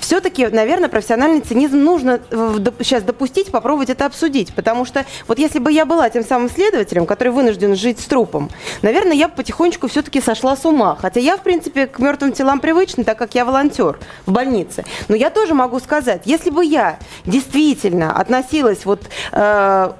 все-таки, 0.00 0.46
наверное, 0.46 0.88
профессиональный 0.88 1.40
цинизм 1.40 1.78
нужно 1.78 2.20
э, 2.30 2.58
сейчас 2.80 3.02
допустить, 3.02 3.50
попробовать 3.50 3.90
это 3.90 4.06
обсудить. 4.06 4.54
Потому 4.54 4.84
что 4.84 5.04
вот 5.28 5.38
если 5.38 5.58
бы 5.58 5.72
я 5.72 5.86
была 5.86 6.10
тем 6.10 6.24
самым 6.24 6.50
следователем, 6.50 7.06
который 7.06 7.30
вынужден 7.30 7.74
жить 7.76 8.00
с 8.00 8.04
трупом, 8.04 8.50
наверное, 8.82 9.14
я 9.14 9.28
бы 9.28 9.34
потихонечку 9.34 9.88
все-таки 9.88 10.20
сошла 10.20 10.56
с 10.56 10.64
ума. 10.64 10.96
Хотя 11.00 11.20
я, 11.20 11.36
в 11.36 11.42
принципе, 11.42 11.86
к 11.86 11.98
мертвым 11.98 12.32
телам 12.32 12.60
привычна, 12.60 13.04
так 13.04 13.18
как 13.18 13.34
я 13.34 13.44
волонтер 13.44 13.98
в 14.26 14.32
больнице. 14.32 14.84
Но 15.08 15.16
я 15.16 15.30
тоже 15.30 15.54
могу 15.54 15.80
сказать, 15.80 16.22
если 16.24 16.50
бы 16.50 16.64
я 16.64 16.98
действительно 17.24 18.12
относилась 18.18 18.84
вот 18.84 19.02
э, 19.32 19.90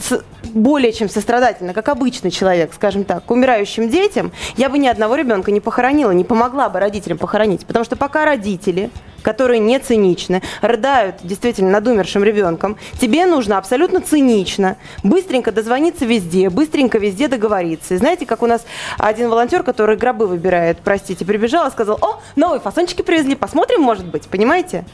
с- 0.00 0.22
более 0.54 0.92
чем 0.92 1.08
сострадательно, 1.08 1.74
как 1.74 1.88
обычный 1.88 2.30
человек, 2.30 2.72
скажем 2.74 3.04
так, 3.04 3.24
к 3.24 3.30
умирающим 3.30 3.88
детям, 3.88 4.32
я 4.56 4.68
бы 4.68 4.78
ни 4.78 4.86
одного 4.86 5.16
ребенка 5.16 5.50
не 5.50 5.60
похоронила, 5.60 6.12
не 6.12 6.24
помогла 6.24 6.68
бы 6.68 6.80
родителям 6.80 7.18
похоронить. 7.18 7.66
Потому 7.66 7.84
что 7.84 7.96
пока 7.96 8.24
родители, 8.24 8.90
которые 9.22 9.58
не 9.58 9.78
циничны, 9.78 10.42
рыдают 10.60 11.16
действительно 11.22 11.70
над 11.70 11.86
умершим 11.86 12.22
ребенком, 12.22 12.76
тебе 13.00 13.26
нужно 13.26 13.58
абсолютно 13.58 14.00
цинично, 14.00 14.76
быстренько 15.02 15.50
дозвониться 15.50 16.04
везде, 16.04 16.50
быстренько 16.50 16.98
везде 16.98 17.28
договориться. 17.28 17.94
И 17.94 17.96
знаете, 17.96 18.26
как 18.26 18.42
у 18.42 18.46
нас 18.46 18.64
один 18.98 19.28
волонтер, 19.28 19.62
который 19.62 19.96
гробы 19.96 20.26
выбирает, 20.26 20.78
простите, 20.84 21.24
прибежал 21.24 21.66
и 21.66 21.70
сказал, 21.70 21.98
о, 22.00 22.20
новые 22.36 22.60
фасончики 22.60 23.02
привезли, 23.02 23.34
посмотрим, 23.34 23.80
может 23.80 24.06
быть, 24.06 24.28
понимаете? 24.28 24.84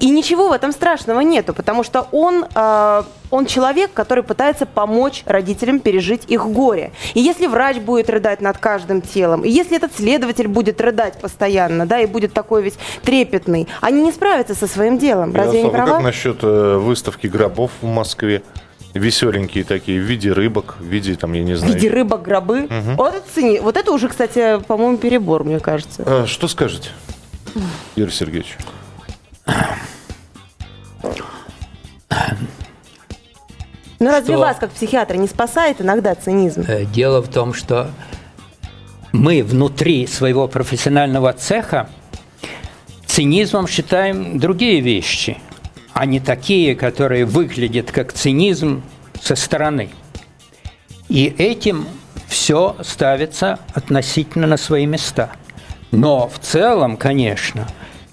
И 0.00 0.10
ничего 0.10 0.48
в 0.48 0.52
этом 0.52 0.72
страшного 0.72 1.20
нету, 1.20 1.54
потому 1.54 1.84
что 1.84 2.06
он, 2.12 2.44
э, 2.54 3.02
он 3.30 3.46
человек, 3.46 3.92
который 3.92 4.22
пытается 4.24 4.66
помочь 4.66 5.22
родителям 5.26 5.80
пережить 5.80 6.22
их 6.28 6.46
горе. 6.46 6.92
И 7.14 7.20
если 7.20 7.46
врач 7.46 7.78
будет 7.78 8.10
рыдать 8.10 8.40
над 8.40 8.58
каждым 8.58 9.00
телом, 9.00 9.44
и 9.44 9.50
если 9.50 9.76
этот 9.76 9.94
следователь 9.96 10.48
будет 10.48 10.80
рыдать 10.80 11.20
постоянно, 11.20 11.86
да, 11.86 12.00
и 12.00 12.06
будет 12.06 12.32
такой 12.32 12.62
весь 12.62 12.74
трепетный, 13.02 13.68
они 13.80 14.02
не 14.02 14.12
справятся 14.12 14.54
со 14.54 14.66
своим 14.66 14.98
делом. 14.98 15.34
Разве 15.34 15.58
я 15.58 15.62
не 15.64 15.68
а 15.70 15.72
права? 15.72 15.90
как 15.94 16.02
насчет 16.02 16.38
э, 16.42 16.76
выставки 16.78 17.26
гробов 17.26 17.70
в 17.80 17.86
Москве? 17.86 18.42
Веселенькие 18.94 19.62
такие, 19.64 20.00
в 20.00 20.04
виде 20.04 20.32
рыбок, 20.32 20.76
в 20.80 20.84
виде, 20.84 21.14
там, 21.16 21.34
я 21.34 21.42
не 21.42 21.52
В 21.52 21.58
знаю. 21.58 21.74
виде 21.74 21.90
рыбок 21.90 22.22
гробы. 22.22 22.66
Вот, 22.96 23.14
это 23.14 23.24
цени- 23.34 23.60
вот 23.60 23.76
это 23.76 23.92
уже, 23.92 24.08
кстати, 24.08 24.58
по-моему, 24.66 24.96
перебор, 24.96 25.44
мне 25.44 25.60
кажется. 25.60 26.02
А, 26.06 26.26
что 26.26 26.48
скажете, 26.48 26.88
Юрий 27.94 28.10
Сергеевич? 28.12 28.56
Ну 33.98 34.10
разве 34.10 34.34
Что? 34.34 34.40
вас, 34.40 34.58
как 34.58 34.70
психиатра, 34.72 35.16
не 35.16 35.26
спасает 35.26 35.80
иногда 35.80 36.14
цинизм? 36.14 36.64
Э, 36.68 36.84
Дело 36.84 37.22
в 37.22 37.28
том, 37.28 37.54
что 37.54 37.90
мы 39.12 39.42
внутри 39.42 40.06
своего 40.06 40.48
профессионального 40.48 41.32
цеха 41.32 41.88
цинизмом 43.06 43.66
считаем 43.66 44.38
другие 44.38 44.80
вещи, 44.80 45.38
а 45.94 46.04
не 46.04 46.20
такие, 46.20 46.74
которые 46.76 47.24
выглядят 47.24 47.90
как 47.90 48.12
цинизм 48.12 48.82
со 49.22 49.34
стороны. 49.34 49.88
И 51.08 51.34
этим 51.38 51.86
все 52.28 52.76
ставится 52.82 53.58
относительно 53.72 54.46
на 54.46 54.58
свои 54.58 54.84
места. 54.84 55.30
Но 55.92 56.28
в 56.28 56.38
целом, 56.38 56.98
конечно, 56.98 57.66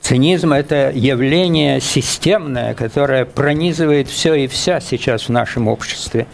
цинизм– 0.04 0.54
это 0.54 0.92
явление 0.94 1.80
системное, 1.80 2.76
которое 2.76 3.26
пронизывает 3.26 4.10
все 4.10 4.36
и 4.36 4.48
вся 4.48 4.80
сейчас 4.80 5.24
в 5.24 5.30
нашем 5.30 5.68
обществе 5.68 6.28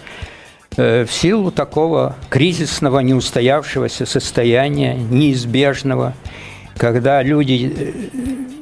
э, 0.76 1.06
в 1.06 1.12
силу 1.12 1.52
такого 1.52 2.16
кризисного, 2.30 3.00
неустоявшегося 3.00 4.06
состояния, 4.06 4.96
неизбежного, 4.96 6.14
когда 6.78 7.22
люди 7.22 7.72
э, 7.74 7.94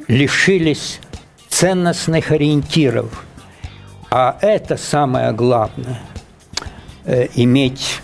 лишились 0.08 1.00
ценностных 1.48 2.32
ориентиров. 2.32 3.26
А 4.12 4.38
это 4.42 4.78
самое 4.78 5.32
главное 5.32 6.02
э,– 7.06 7.28
иметь 7.36 8.02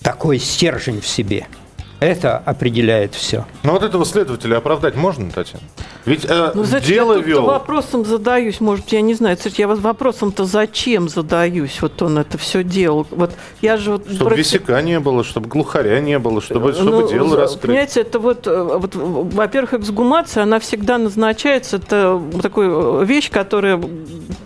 такой 0.00 0.38
стержень 0.38 1.00
в 1.00 1.06
себе. 1.06 1.46
Это 2.00 2.38
определяет 2.38 3.14
все. 3.14 3.44
Ну 3.62 3.72
вот 3.72 3.82
этого 3.82 4.04
следователя 4.04 4.58
оправдать 4.58 4.94
можно, 4.94 5.30
Татьяна? 5.30 5.64
Ведь 6.04 6.24
э, 6.28 6.52
Ну, 6.54 6.64
знаете, 6.64 6.86
дело 6.88 7.14
я 7.16 7.20
вел. 7.22 7.42
вопросом 7.44 8.04
задаюсь, 8.04 8.60
может, 8.60 8.88
я 8.88 9.00
не 9.00 9.14
знаю. 9.14 9.36
Кстати, 9.36 9.60
я 9.60 9.68
вас 9.68 9.78
вопросом-то 9.78 10.44
зачем 10.44 11.08
задаюсь? 11.08 11.78
Вот 11.82 12.00
он 12.02 12.18
это 12.18 12.38
все 12.38 12.62
делал. 12.64 13.06
Вот 13.10 13.32
я 13.60 13.76
же 13.76 13.92
вот 13.92 14.04
Чтобы 14.10 14.30
профи- 14.30 14.38
висяка 14.38 14.80
не 14.82 15.00
было, 15.00 15.24
чтобы 15.24 15.48
глухаря 15.48 16.00
не 16.00 16.18
было, 16.18 16.40
чтобы, 16.40 16.72
чтобы 16.72 16.90
Ну, 17.02 17.08
дело 17.08 17.36
раскрыть. 17.36 17.62
Понимаете, 17.62 18.00
это 18.00 18.18
вот, 18.18 18.46
э, 18.46 18.78
вот, 18.78 18.94
во-первых, 18.94 19.74
эксгумация, 19.74 20.42
она 20.44 20.58
всегда 20.60 20.98
назначается, 20.98 21.76
это 21.76 22.20
такая 22.42 23.02
вещь, 23.04 23.30
которая 23.30 23.80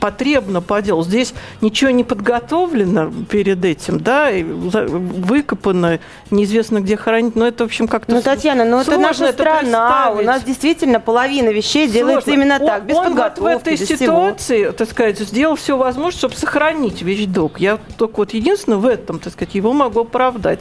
потребна 0.01 0.61
по 0.61 0.83
делу. 0.83 1.03
Здесь 1.05 1.35
ничего 1.61 1.91
не 1.91 2.03
подготовлено 2.05 3.13
перед 3.31 3.65
этим, 3.65 4.01
да, 4.01 4.31
выкопано, 4.33 6.01
неизвестно 6.31 6.81
где 6.81 6.97
хоронить, 6.97 7.37
но 7.37 7.47
это, 7.47 7.65
в 7.65 7.67
общем, 7.67 7.89
как-то... 7.89 8.13
Ну, 8.15 8.23
Татьяна, 8.23 8.65
ну 8.65 8.81
это 8.81 8.99
наша 8.99 9.27
это 9.27 9.35
страна. 9.35 10.11
У 10.13 10.23
нас 10.23 10.43
действительно 10.43 11.01
половина 11.01 11.42
вещей 11.51 11.89
делается 11.89 12.25
Сложно. 12.31 12.41
именно 12.43 12.59
Он- 12.61 12.67
так, 12.67 12.85
без 12.87 12.97
он 12.97 13.05
подготовки, 13.05 13.41
вот 13.41 13.55
в 13.55 13.61
этой 13.63 13.73
без 13.73 13.83
всего. 13.83 13.97
ситуации, 13.99 14.71
так 14.71 14.91
сказать, 14.91 15.19
сделал 15.19 15.57
все 15.57 15.77
возможное, 15.77 16.19
чтобы 16.19 16.35
сохранить 16.37 17.03
вещдок. 17.03 17.61
Я 17.61 17.79
только 17.99 18.17
вот 18.19 18.35
единственное 18.35 18.79
в 18.79 18.87
этом, 18.87 19.19
так 19.19 19.33
сказать, 19.33 19.55
его 19.55 19.73
могу 19.73 20.01
оправдать. 20.01 20.61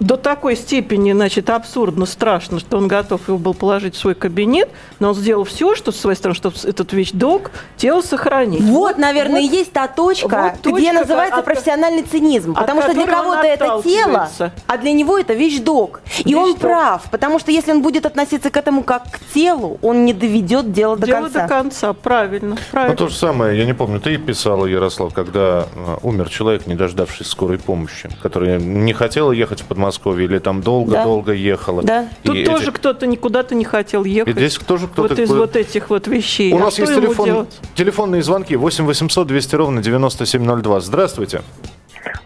До 0.00 0.16
такой 0.16 0.56
степени, 0.56 1.12
значит, 1.12 1.50
абсурдно, 1.50 2.06
страшно, 2.06 2.60
что 2.60 2.76
он 2.76 2.88
готов 2.88 3.26
его 3.28 3.38
был 3.38 3.54
положить 3.54 3.94
в 3.94 3.98
свой 3.98 4.14
кабинет, 4.14 4.68
но 5.00 5.08
он 5.10 5.14
сделал 5.14 5.44
все, 5.44 5.74
что 5.74 5.92
с 5.92 5.96
своей 5.98 6.16
стороны, 6.16 6.36
чтобы 6.36 6.56
этот 6.64 6.92
вещдок 6.92 7.50
тело 7.76 8.00
сохранить. 8.02 8.62
Вот, 8.62 8.98
наверное, 8.98 9.40
вот 9.42 9.50
и 9.52 9.56
есть 9.56 9.72
та 9.72 9.88
точка, 9.88 10.54
вот 10.64 10.72
где 10.74 10.86
точка, 10.88 10.92
называется 11.00 11.38
от- 11.38 11.44
профессиональный 11.44 12.02
цинизм. 12.02 12.52
от 12.52 12.58
Потому 12.60 12.82
что 12.82 12.92
для 12.94 13.02
он 13.02 13.08
кого-то 13.08 13.42
это 13.46 13.80
тело, 13.82 14.28
а 14.66 14.78
для 14.78 14.92
него 14.92 15.18
это 15.18 15.34
вещдок. 15.34 16.00
И 16.24 16.34
он 16.34 16.48
Вещдок. 16.50 16.60
прав, 16.62 17.02
потому 17.10 17.38
что 17.38 17.50
если 17.50 17.72
он 17.72 17.82
будет 17.82 18.06
относиться 18.06 18.50
к 18.50 18.56
этому 18.56 18.82
как 18.84 19.04
к 19.10 19.18
телу, 19.34 19.78
он 19.82 20.04
не 20.04 20.12
доведет 20.12 20.72
дело 20.72 20.96
до 20.96 21.06
Дело 21.06 21.20
конца. 21.22 21.42
до 21.42 21.48
конца, 21.48 21.92
правильно, 21.92 22.56
правильно. 22.70 22.92
Ну, 22.98 23.06
то 23.06 23.08
же 23.08 23.16
самое, 23.16 23.58
я 23.58 23.64
не 23.64 23.72
помню, 23.74 24.00
ты 24.00 24.16
писала, 24.18 24.66
Ярослав, 24.66 25.12
когда 25.12 25.66
э, 25.74 25.96
умер 26.02 26.28
человек, 26.28 26.66
не 26.66 26.74
дождавшись 26.74 27.26
скорой 27.28 27.58
помощи, 27.58 28.08
который 28.22 28.62
не 28.62 28.92
хотел 28.92 29.32
ехать 29.32 29.60
в 29.62 29.64
Подмосковье 29.72 30.26
или 30.26 30.38
там 30.38 30.60
долго-долго 30.60 31.32
ехала. 31.32 31.82
Да. 31.82 32.08
Тут 32.22 32.36
И 32.36 32.44
тоже 32.44 32.64
эти- 32.64 32.70
кто-то 32.72 33.06
никуда-то 33.06 33.54
не 33.54 33.64
хотел 33.64 34.04
ехать. 34.04 34.34
И 34.36 34.38
здесь 34.38 34.56
тоже 34.58 34.86
кто-то... 34.86 35.08
вот 35.14 35.18
из 35.18 35.30
вот 35.30 35.56
этих 35.56 35.88
вот 35.88 36.06
вещей. 36.06 36.52
У 36.52 36.56
А 36.56 36.60
нас 36.60 36.78
есть 36.78 36.94
телефон, 36.94 37.46
телефонные 37.74 38.22
звонки 38.22 38.54
8 38.54 38.84
800 38.84 39.26
200 39.26 39.54
ровно 39.56 39.82
9702. 39.82 40.80
Здравствуйте. 40.80 41.40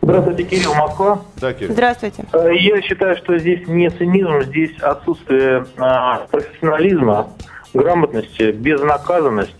Здравствуйте, 0.02 0.42
Кирилл, 0.44 0.74
Москва. 0.74 1.22
Да, 1.40 1.52
Кирилл. 1.52 1.72
Здравствуйте. 1.72 2.24
Э, 2.32 2.48
Я 2.58 2.82
считаю, 2.82 3.16
что 3.16 3.38
здесь 3.38 3.66
не 3.68 3.88
цинизм, 3.90 4.42
здесь 4.42 4.76
отсутствие 4.80 5.66
а, 5.76 6.26
профессионализма, 6.30 7.28
грамотности, 7.74 8.50
безнаказанность 8.52 9.54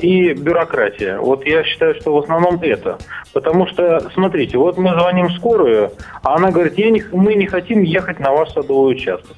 и 0.00 0.34
бюрократия. 0.34 1.18
Вот 1.18 1.46
я 1.46 1.64
считаю, 1.64 1.94
что 1.94 2.14
в 2.14 2.18
основном 2.18 2.60
это. 2.62 2.98
Потому 3.32 3.66
что, 3.66 4.00
смотрите, 4.14 4.58
вот 4.58 4.76
мы 4.76 4.90
звоним 4.90 5.28
в 5.28 5.32
скорую, 5.36 5.90
а 6.22 6.34
она 6.36 6.50
говорит, 6.50 6.76
«Я 6.78 6.90
не- 6.90 7.04
мы 7.12 7.34
не 7.34 7.46
хотим 7.46 7.82
ехать 7.82 8.20
на 8.20 8.32
ваш 8.32 8.50
садовый 8.50 8.92
участок. 8.94 9.36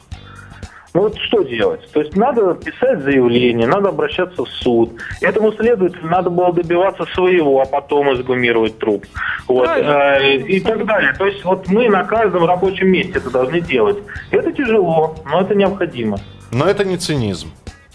Ну 0.94 1.03
вот 1.03 1.18
что 1.18 1.42
делать? 1.42 1.81
То 1.92 2.01
есть 2.01 2.16
надо 2.16 2.55
писать 2.55 3.01
заявление, 3.03 3.66
надо 3.66 3.88
обращаться 3.88 4.44
в 4.44 4.49
суд. 4.49 4.90
Этому 5.20 5.53
следователю 5.53 6.07
надо 6.09 6.31
было 6.31 6.53
добиваться 6.53 7.05
своего, 7.14 7.61
а 7.61 7.64
потом 7.64 8.12
изгумировать 8.14 8.79
труп. 8.79 9.05
Вот, 9.49 9.68
э, 9.68 10.37
и 10.37 10.61
так 10.61 10.85
далее. 10.87 11.12
То 11.18 11.27
есть 11.27 11.44
вот 11.44 11.66
мы 11.68 11.88
на 11.88 12.05
каждом 12.05 12.44
рабочем 12.44 12.88
месте 12.88 13.14
это 13.18 13.29
должны 13.31 13.61
делать. 13.61 13.99
Это 14.31 14.53
тяжело, 14.53 15.16
но 15.29 15.40
это 15.40 15.57
необходимо. 15.57 16.18
Но 16.53 16.64
это 16.66 16.85
не 16.85 16.97
цинизм. 16.97 17.49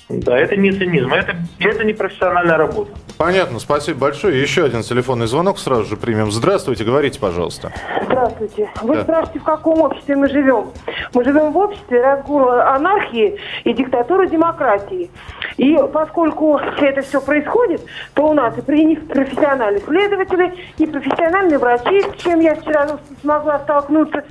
Да, 0.10 0.36
это 0.40 0.56
не 0.56 0.72
цинизм, 0.72 1.14
это, 1.14 1.36
это 1.60 1.84
не 1.84 1.94
профессиональная 1.94 2.58
работа. 2.58 2.90
Понятно, 3.20 3.60
спасибо 3.60 4.00
большое. 4.00 4.42
Еще 4.42 4.64
один 4.66 4.82
телефонный 4.82 5.28
звонок 5.28 5.60
сразу 5.60 5.84
же 5.86 5.98
примем. 5.98 6.32
Здравствуйте, 6.32 6.84
говорите, 6.84 7.20
пожалуйста. 7.20 7.72
Здравствуйте. 8.06 8.70
Вы 8.82 8.96
Да. 8.96 9.04
спрашиваете, 9.04 9.40
в 9.40 9.44
каком 9.44 9.82
обществе 9.82 10.16
мы 10.16 10.28
живем? 10.30 10.70
Мы 11.14 11.24
живем 11.24 11.52
в 11.52 11.58
обществе 11.58 12.02
разгула 12.02 12.74
анархии 12.74 13.38
и 13.66 13.74
диктатуры 13.74 14.28
демократии. 14.28 15.12
И 15.58 15.78
поскольку 15.94 16.58
это 16.58 17.02
все 17.02 17.22
происходит, 17.22 17.82
то 18.16 18.30
у 18.30 18.34
нас 18.34 18.58
и 18.58 18.62
при- 18.62 18.96
профессиональные 18.96 19.82
следователи, 19.82 20.54
и 20.78 20.88
профессиональные 20.88 21.60
врачи, 21.60 22.02
с 22.02 22.22
чем 22.24 22.40
я 22.40 22.56
вчера 22.56 22.88
смогла 23.22 23.60
столкнуться, 23.60 24.24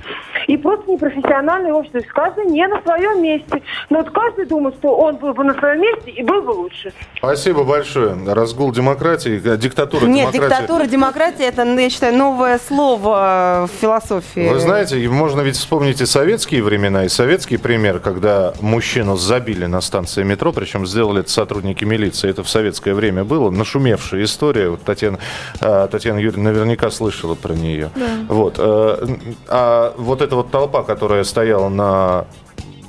и 0.47 0.57
просто 0.57 0.91
непрофессиональное 0.91 1.71
общество. 1.73 1.99
То 2.01 2.05
есть 2.05 2.13
каждый 2.13 2.45
не 2.47 2.67
на 2.67 2.81
своем 2.81 3.21
месте. 3.21 3.61
Но 3.89 3.99
вот 3.99 4.09
каждый 4.09 4.45
думает, 4.45 4.75
что 4.75 4.95
он 4.97 5.17
был 5.17 5.33
бы 5.33 5.43
на 5.43 5.53
своем 5.53 5.68
месте 5.75 6.11
и 6.11 6.23
был 6.23 6.41
бы 6.41 6.51
лучше. 6.51 6.93
Спасибо 7.17 7.63
большое. 7.63 8.15
Разгул 8.25 8.71
демократии, 8.71 9.41
э, 9.43 9.57
диктатура 9.57 10.05
Нет, 10.05 10.31
демократии. 10.31 10.61
диктатура, 10.61 10.85
демократия, 10.85 11.43
это, 11.45 11.65
ну, 11.65 11.79
я 11.79 11.89
считаю, 11.89 12.15
новое 12.15 12.59
слово 12.67 13.67
в 13.71 13.81
философии. 13.81 14.47
Вы 14.49 14.59
знаете, 14.59 14.97
можно 15.09 15.41
ведь 15.41 15.57
вспомнить 15.57 16.01
и 16.01 16.05
советские 16.05 16.63
времена, 16.63 17.05
и 17.05 17.09
советский 17.09 17.57
пример, 17.57 17.99
когда 17.99 18.53
мужчину 18.61 19.15
забили 19.17 19.65
на 19.65 19.81
станции 19.81 20.23
метро, 20.23 20.51
причем 20.51 20.85
сделали 20.87 21.21
это 21.21 21.29
сотрудники 21.31 21.83
милиции. 21.83 22.29
Это 22.29 22.43
в 22.43 22.49
советское 22.49 22.93
время 22.93 23.23
было. 23.23 23.49
Нашумевшая 23.49 24.23
история. 24.23 24.69
Вот 24.69 24.81
Татьяна, 24.83 25.19
э, 25.61 25.87
Татьяна 25.91 26.19
Юрьевна 26.19 26.51
наверняка 26.51 26.89
слышала 26.91 27.35
про 27.35 27.53
нее. 27.53 27.89
Вот. 28.27 28.55
э, 28.57 29.07
А 29.47 29.93
вот 29.97 30.21
эта 30.21 30.35
вот 30.35 30.51
толпа, 30.51 30.83
которая 30.83 31.23
стояла 31.23 31.69
на 31.69 32.25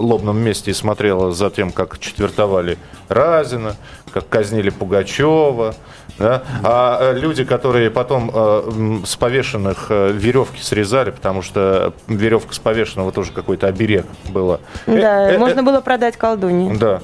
лобном 0.00 0.38
месте 0.38 0.70
и 0.70 0.74
смотрела 0.74 1.32
за 1.32 1.50
тем, 1.50 1.70
как 1.70 1.98
четвертовали 1.98 2.78
Разина, 3.08 3.76
как 4.12 4.28
казнили 4.28 4.70
Пугачева. 4.70 5.74
Да? 6.18 6.42
А 6.62 6.98
э, 7.00 7.18
люди, 7.18 7.44
которые 7.44 7.90
потом 7.90 8.30
э, 8.32 8.98
с 9.06 9.16
повешенных 9.16 9.86
э, 9.88 10.12
веревки 10.12 10.62
срезали, 10.62 11.10
потому 11.10 11.40
что 11.40 11.94
веревка 12.08 12.52
с 12.52 12.58
повешенного 12.58 13.10
тоже 13.10 13.32
какой-то 13.32 13.68
оберег 13.68 14.04
было. 14.28 14.60
Да, 14.86 15.30
Э, 15.30 15.34
э, 15.34 15.38
можно 15.38 15.60
э, 15.60 15.62
было 15.62 15.80
продать 15.80 16.16
колдуне. 16.18 16.74
Да. 16.78 17.00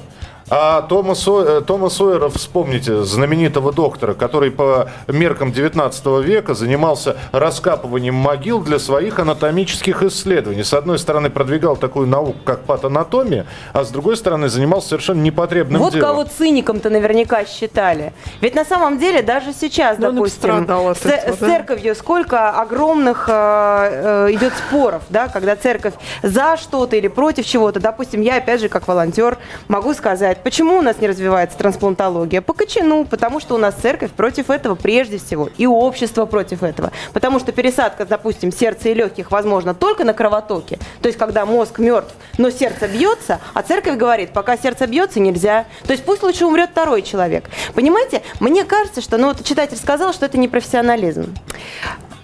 А 0.49 0.81
Тома, 0.83 1.13
Сой- 1.13 1.45
э, 1.45 1.61
Тома 1.61 1.89
Сойера, 1.89 2.29
вспомните, 2.29 3.03
знаменитого 3.03 3.73
доктора, 3.73 4.13
который 4.13 4.49
по 4.49 4.89
меркам 5.07 5.51
19 5.51 6.21
века 6.21 6.53
занимался 6.53 7.17
раскапыванием 7.33 8.15
могил 8.15 8.61
для 8.61 8.79
своих 8.79 9.19
анатомических 9.19 10.03
исследований. 10.03 10.63
С 10.63 10.73
одной 10.73 10.99
стороны, 10.99 11.29
продвигал 11.29 11.75
такую 11.75 12.07
науку, 12.07 12.37
как 12.45 12.61
патанатомия, 12.61 13.45
а 13.73 13.83
с 13.83 13.89
другой 13.89 14.15
стороны, 14.15 14.47
занимался 14.47 14.89
совершенно 14.89 15.21
непотребным 15.21 15.81
Вот 15.81 15.91
делом. 15.91 16.07
кого 16.09 16.23
циником-то 16.23 16.89
наверняка 16.89 17.43
считали. 17.43 18.13
Ведь 18.39 18.55
на 18.55 18.63
самом 18.63 18.99
деле 18.99 19.21
даже 19.21 19.51
сейчас, 19.51 19.97
Да 19.97 20.07
он 20.07 20.13
и 20.13 20.17
допустим, 20.17 20.41
с, 20.41 20.63
этого, 20.63 20.93
с 20.93 21.37
да? 21.39 21.45
церковью 21.47 21.93
сколько 21.93 22.51
огромных 22.51 23.25
э, 23.27 24.27
э, 24.29 24.31
идет 24.31 24.53
споров, 24.53 25.01
да, 25.09 25.27
когда 25.27 25.57
церковь 25.57 25.93
за 26.23 26.55
что-то 26.55 26.95
или 26.95 27.09
против 27.09 27.45
чего-то. 27.45 27.81
Допустим, 27.81 28.21
я 28.21 28.37
опять 28.37 28.61
же 28.61 28.69
как 28.69 28.87
волонтер 28.87 29.37
могу 29.67 29.93
сказать, 29.93 30.36
почему 30.43 30.77
у 30.77 30.81
нас 30.81 30.99
не 30.99 31.07
развивается 31.07 31.57
трансплантология? 31.57 32.41
По 32.41 32.53
кочану, 32.53 33.05
потому 33.05 33.39
что 33.39 33.55
у 33.55 33.57
нас 33.57 33.75
церковь 33.75 34.11
против 34.11 34.49
этого 34.49 34.75
прежде 34.75 35.17
всего, 35.17 35.49
и 35.57 35.65
общество 35.65 36.25
против 36.25 36.63
этого. 36.63 36.91
Потому 37.13 37.39
что 37.39 37.51
пересадка, 37.51 38.05
допустим, 38.05 38.51
сердца 38.51 38.89
и 38.89 38.93
легких 38.93 39.31
возможно 39.31 39.73
только 39.73 40.03
на 40.03 40.13
кровотоке, 40.13 40.79
то 41.01 41.07
есть 41.07 41.17
когда 41.17 41.45
мозг 41.45 41.79
мертв, 41.79 42.13
но 42.37 42.49
сердце 42.49 42.87
бьется, 42.87 43.39
а 43.53 43.61
церковь 43.61 43.97
говорит, 43.97 44.31
пока 44.31 44.57
сердце 44.57 44.87
бьется, 44.87 45.19
нельзя. 45.19 45.65
То 45.85 45.93
есть 45.93 46.03
пусть 46.03 46.23
лучше 46.23 46.45
умрет 46.45 46.69
второй 46.71 47.01
человек. 47.01 47.45
Понимаете, 47.73 48.21
мне 48.39 48.63
кажется, 48.63 49.01
что, 49.01 49.17
ну 49.17 49.27
вот 49.27 49.43
читатель 49.43 49.77
сказал, 49.77 50.13
что 50.13 50.25
это 50.25 50.37
не 50.37 50.47
профессионализм. 50.47 51.33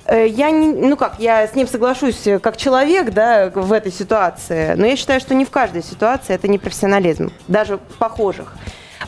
Э, 0.05 0.27
Я 0.27 0.51
не, 0.51 0.67
ну 0.67 0.97
как, 0.97 1.15
я 1.19 1.47
с 1.47 1.55
ним 1.55 1.67
соглашусь 1.67 2.27
э, 2.27 2.39
как 2.39 2.57
человек, 2.57 3.11
да, 3.11 3.49
в 3.53 3.71
этой 3.71 3.91
ситуации, 3.91 4.73
но 4.75 4.85
я 4.85 4.95
считаю, 4.95 5.19
что 5.19 5.33
не 5.33 5.45
в 5.45 5.49
каждой 5.49 5.83
ситуации 5.83 6.33
это 6.33 6.47
не 6.47 6.57
профессионализм, 6.57 7.31
даже 7.47 7.79
похожих. 7.99 8.53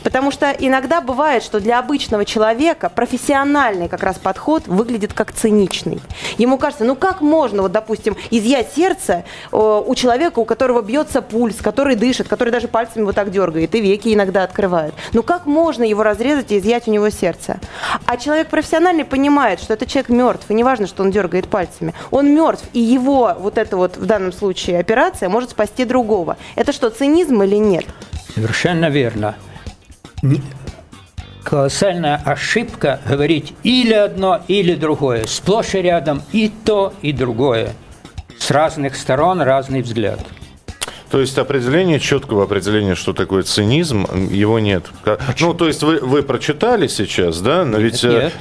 Потому 0.02 0.30
что 0.30 0.50
иногда 0.50 1.00
бывает, 1.00 1.42
что 1.42 1.60
для 1.60 1.78
обычного 1.78 2.24
человека 2.24 2.88
профессиональный 2.88 3.88
как 3.88 4.02
раз 4.02 4.18
подход 4.18 4.66
выглядит 4.66 5.12
как 5.12 5.32
циничный. 5.32 6.00
Ему 6.38 6.58
кажется, 6.58 6.84
ну 6.84 6.96
как 6.96 7.20
можно, 7.20 7.62
вот, 7.62 7.72
допустим, 7.72 8.16
изъять 8.30 8.72
сердце 8.74 9.24
э, 9.52 9.82
у 9.86 9.94
человека, 9.94 10.38
у 10.38 10.44
которого 10.44 10.82
бьется 10.82 11.22
пульс, 11.22 11.56
который 11.56 11.96
дышит, 11.96 12.28
который 12.28 12.50
даже 12.50 12.68
пальцами 12.68 13.04
вот 13.04 13.14
так 13.14 13.30
дергает 13.30 13.74
и 13.74 13.80
веки 13.80 14.12
иногда 14.12 14.42
открывает. 14.42 14.94
Ну 15.12 15.22
как 15.22 15.46
можно 15.46 15.82
его 15.82 16.02
разрезать 16.02 16.52
и 16.52 16.58
изъять 16.58 16.88
у 16.88 16.90
него 16.90 17.10
сердце? 17.10 17.58
А 18.04 18.16
человек 18.16 18.48
профессиональный 18.48 19.04
понимает, 19.04 19.60
что 19.60 19.74
этот 19.74 19.88
человек 19.88 20.08
мертв, 20.10 20.50
и 20.50 20.54
неважно, 20.54 20.86
что 20.86 21.02
он 21.02 21.10
дергает 21.10 21.48
пальцами. 21.48 21.94
Он 22.10 22.34
мертв, 22.34 22.64
и 22.72 22.80
его 22.80 23.34
вот 23.38 23.58
эта 23.58 23.76
вот 23.76 23.96
в 23.96 24.06
данном 24.06 24.32
случае 24.32 24.78
операция 24.78 25.28
может 25.28 25.50
спасти 25.50 25.84
другого. 25.84 26.36
Это 26.54 26.72
что, 26.72 26.90
цинизм 26.90 27.42
или 27.42 27.56
нет? 27.56 27.86
Совершенно 28.34 28.90
верно. 28.90 29.36
Колоссальная 31.42 32.16
ошибка 32.24 33.00
говорить 33.06 33.54
или 33.62 33.92
одно, 33.92 34.42
или 34.48 34.74
другое. 34.74 35.26
Сплошь 35.26 35.74
и 35.74 35.78
рядом 35.82 36.22
и 36.32 36.50
то, 36.64 36.92
и 37.02 37.12
другое. 37.12 37.74
С 38.38 38.50
разных 38.50 38.96
сторон 38.96 39.40
разный 39.40 39.82
взгляд. 39.82 40.20
То 41.10 41.20
есть 41.20 41.38
определение, 41.38 42.00
четкого 42.00 42.44
определения, 42.44 42.96
что 42.96 43.12
такое 43.12 43.44
цинизм, 43.44 44.06
его 44.28 44.58
нет. 44.58 44.86
Ка- 45.04 45.18
Ну, 45.38 45.54
то 45.54 45.68
есть 45.68 45.84
вы, 45.84 46.00
вы 46.00 46.22
прочитали 46.24 46.88
сейчас, 46.88 47.40
да? 47.40 47.64
Но 47.64 47.78
ведь... 47.78 48.02
э, 48.02 48.08
Нет. 48.24 48.32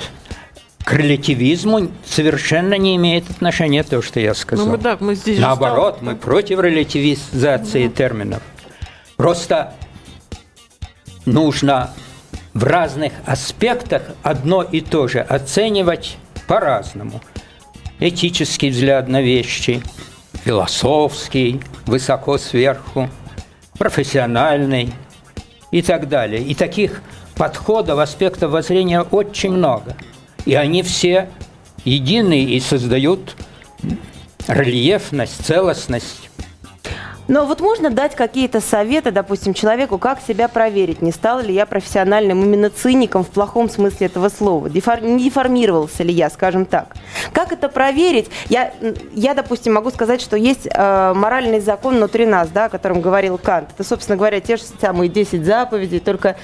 К 0.83 0.93
релятивизму 0.93 1.91
совершенно 2.05 2.73
не 2.75 2.95
имеет 2.95 3.29
отношения 3.29 3.83
то, 3.83 4.01
что 4.01 4.19
я 4.19 4.33
сказал. 4.33 4.65
Ну, 4.65 4.71
мы, 4.73 4.77
да, 4.79 4.97
мы 4.99 5.13
здесь 5.15 5.35
же 5.37 5.41
Наоборот, 5.43 5.97
стал- 5.97 6.09
мы 6.09 6.15
против 6.15 6.59
релятивизации 6.59 7.87
терминов. 7.87 8.41
Просто 9.15 9.73
нужно 11.25 11.91
в 12.53 12.63
разных 12.63 13.13
аспектах 13.25 14.03
одно 14.23 14.63
и 14.63 14.81
то 14.81 15.07
же 15.07 15.19
оценивать 15.19 16.17
по-разному. 16.47 17.21
Этический 17.99 18.69
взгляд 18.69 19.07
на 19.07 19.21
вещи, 19.21 19.81
философский, 20.43 21.61
высоко 21.85 22.37
сверху, 22.37 23.09
профессиональный 23.77 24.93
и 25.71 25.81
так 25.81 26.07
далее. 26.07 26.41
И 26.41 26.55
таких 26.55 27.01
подходов, 27.35 27.99
аспектов 27.99 28.51
воззрения 28.51 29.01
очень 29.01 29.51
много. 29.51 29.95
И 30.45 30.55
они 30.55 30.83
все 30.83 31.29
едины 31.83 32.43
и 32.43 32.59
создают 32.59 33.35
рельефность, 34.47 35.45
целостность. 35.45 36.24
Но 37.27 37.45
вот 37.45 37.59
можно 37.59 37.89
дать 37.89 38.15
какие-то 38.15 38.61
советы, 38.61 39.11
допустим, 39.11 39.53
человеку, 39.53 39.97
как 39.97 40.19
себя 40.21 40.47
проверить, 40.47 41.01
не 41.01 41.11
стал 41.11 41.41
ли 41.41 41.53
я 41.53 41.65
профессиональным 41.65 42.43
именно 42.43 42.69
циником 42.69 43.23
в 43.23 43.29
плохом 43.29 43.69
смысле 43.69 44.07
этого 44.07 44.29
слова, 44.29 44.67
Дефор- 44.67 45.01
не 45.01 45.25
деформировался 45.25 46.03
ли 46.03 46.13
я, 46.13 46.29
скажем 46.29 46.65
так. 46.65 46.95
Как 47.33 47.51
это 47.51 47.67
проверить? 47.69 48.29
Я, 48.49 48.73
я 49.13 49.33
допустим, 49.33 49.73
могу 49.73 49.89
сказать, 49.89 50.21
что 50.21 50.37
есть 50.37 50.67
э, 50.71 51.13
моральный 51.15 51.59
закон 51.59 51.95
внутри 51.95 52.25
нас, 52.25 52.49
да, 52.49 52.65
о 52.65 52.69
котором 52.69 53.01
говорил 53.01 53.37
Кант. 53.37 53.69
Это, 53.73 53.87
собственно 53.87 54.17
говоря, 54.17 54.39
те 54.39 54.57
же 54.57 54.63
самые 54.79 55.09
10 55.09 55.43
заповедей, 55.45 55.99
только 55.99 56.35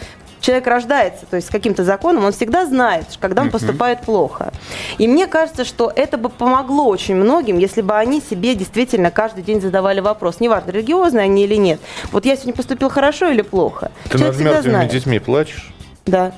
человек 0.42 0.68
рождается, 0.68 1.26
то 1.26 1.38
есть 1.38 1.48
с 1.48 1.52
каким-то 1.52 1.84
законом, 1.86 2.26
он 2.26 2.34
всегда 2.34 2.66
знает, 2.66 3.06
когда 3.20 3.44
он 3.44 3.52
поступает 3.52 4.02
плохо. 4.02 4.52
И 4.98 5.08
мне 5.08 5.28
кажется, 5.28 5.64
что 5.64 5.92
это 5.96 6.18
бы 6.18 6.30
помогло 6.30 6.88
очень 6.88 7.16
многим, 7.16 7.58
если 7.58 7.82
бы 7.82 7.96
они 7.96 8.22
себе 8.22 8.56
действительно 8.56 9.12
каждый 9.12 9.44
день 9.44 9.62
задавали 9.62 10.02
вопрос, 10.02 10.40
неважно, 10.40 10.72
религиозные 10.72 11.24
они 11.24 11.46
или 11.46 11.56
нет. 11.56 11.80
Вот 12.12 12.26
я 12.26 12.36
сегодня 12.36 12.54
поступил 12.54 12.90
хорошо 12.90 13.28
или 13.28 13.42
плохо? 13.42 13.92
Ты 14.10 14.18
Человек 14.18 14.38
над 14.38 14.46
мертвыми 14.46 14.72
знает. 14.72 14.92
детьми 14.92 15.20
плачешь? 15.20 15.72
Да. 16.06 16.34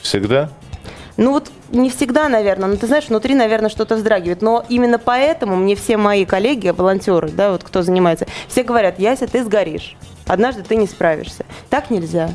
Всегда? 0.00 0.50
Ну 1.16 1.32
вот 1.32 1.50
не 1.72 1.90
всегда, 1.90 2.28
наверное, 2.28 2.68
но 2.68 2.76
ты 2.76 2.86
знаешь, 2.86 3.08
внутри, 3.08 3.34
наверное, 3.34 3.70
что-то 3.70 3.96
вздрагивает. 3.96 4.40
Но 4.40 4.64
именно 4.68 5.00
поэтому 5.00 5.56
мне 5.56 5.74
все 5.74 5.96
мои 5.96 6.24
коллеги, 6.24 6.68
волонтеры, 6.68 7.28
да, 7.30 7.50
вот 7.50 7.64
кто 7.64 7.82
занимается, 7.82 8.26
все 8.46 8.62
говорят, 8.62 9.00
Яся, 9.00 9.26
ты 9.26 9.42
сгоришь. 9.44 9.96
Однажды 10.28 10.62
ты 10.62 10.76
не 10.76 10.86
справишься. 10.86 11.44
Так 11.70 11.90
нельзя. 11.90 12.30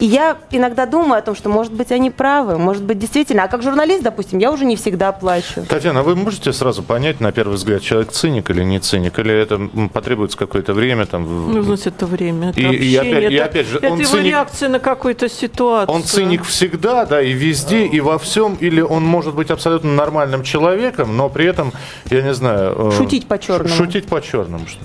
И 0.00 0.06
я 0.06 0.38
иногда 0.50 0.86
думаю 0.86 1.18
о 1.18 1.22
том, 1.22 1.36
что, 1.36 1.48
может 1.50 1.72
быть, 1.74 1.92
они 1.92 2.10
правы, 2.10 2.56
может 2.58 2.82
быть, 2.82 2.98
действительно. 2.98 3.44
А 3.44 3.48
как 3.48 3.62
журналист, 3.62 4.02
допустим, 4.02 4.38
я 4.38 4.50
уже 4.50 4.64
не 4.64 4.74
всегда 4.76 5.12
плачу. 5.12 5.62
Татьяна, 5.68 6.00
а 6.00 6.02
вы 6.02 6.16
можете 6.16 6.52
сразу 6.54 6.82
понять, 6.82 7.20
на 7.20 7.32
первый 7.32 7.56
взгляд, 7.56 7.82
человек 7.82 8.10
циник 8.10 8.48
или 8.50 8.64
не 8.64 8.80
циник? 8.80 9.18
Или 9.18 9.34
это 9.34 9.60
потребуется 9.92 10.38
какое-то 10.38 10.72
время? 10.72 11.04
Там, 11.04 11.24
в- 11.26 11.48
Ну, 11.54 11.62
значит, 11.62 11.88
это 11.88 12.06
время, 12.06 12.48
это 12.50 12.60
И- 12.60 12.64
и 12.64 12.96
общение, 12.96 13.18
опять- 13.18 13.32
и 13.32 13.34
это, 13.34 13.44
опять 13.44 13.66
же, 13.66 13.76
это 13.76 13.90
он 13.92 14.00
его 14.00 14.10
циник- 14.10 14.24
реакция 14.24 14.68
на 14.70 14.78
какую-то 14.78 15.28
ситуацию. 15.28 15.94
Он 15.94 16.02
циник 16.02 16.44
всегда, 16.44 17.04
да, 17.04 17.20
и 17.20 17.32
везде, 17.32 17.84
и 17.86 18.00
во 18.00 18.18
всем, 18.18 18.54
или 18.58 18.80
он 18.80 19.04
может 19.04 19.34
быть 19.34 19.50
абсолютно 19.50 19.92
нормальным 19.94 20.42
человеком, 20.44 21.14
но 21.16 21.28
при 21.28 21.44
этом, 21.44 21.72
я 22.10 22.22
не 22.22 22.32
знаю... 22.32 22.74
э, 22.88 22.92
Шутить 22.96 23.28
по-черному. 23.28 23.68
Шутить 23.74 24.06
по-черному. 24.06 24.66
что 24.66 24.78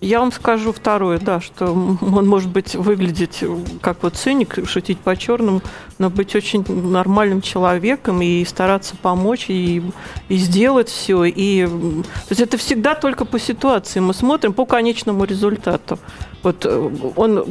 Я 0.00 0.20
вам 0.20 0.30
скажу 0.30 0.72
второе, 0.72 1.18
да, 1.18 1.40
что 1.40 1.72
он 1.72 2.26
может 2.28 2.50
быть 2.50 2.76
выглядеть 2.76 3.42
как 3.80 4.02
вот 4.02 4.14
циник, 4.14 4.68
шутить 4.68 4.98
по-черному, 4.98 5.60
но 5.98 6.08
быть 6.08 6.36
очень 6.36 6.64
нормальным 6.68 7.42
человеком 7.42 8.22
и 8.22 8.44
стараться 8.44 8.94
помочь 8.96 9.46
и, 9.48 9.82
и 10.28 10.36
сделать 10.36 10.88
все. 10.88 11.24
И, 11.24 11.66
то 11.66 12.30
есть 12.30 12.40
это 12.40 12.56
всегда 12.58 12.94
только 12.94 13.24
по 13.24 13.40
ситуации. 13.40 13.98
Мы 13.98 14.14
смотрим 14.14 14.52
по 14.52 14.66
конечному 14.66 15.24
результату. 15.24 15.98
Вот 16.44 16.64
э, 16.64 16.90
он 17.16 17.44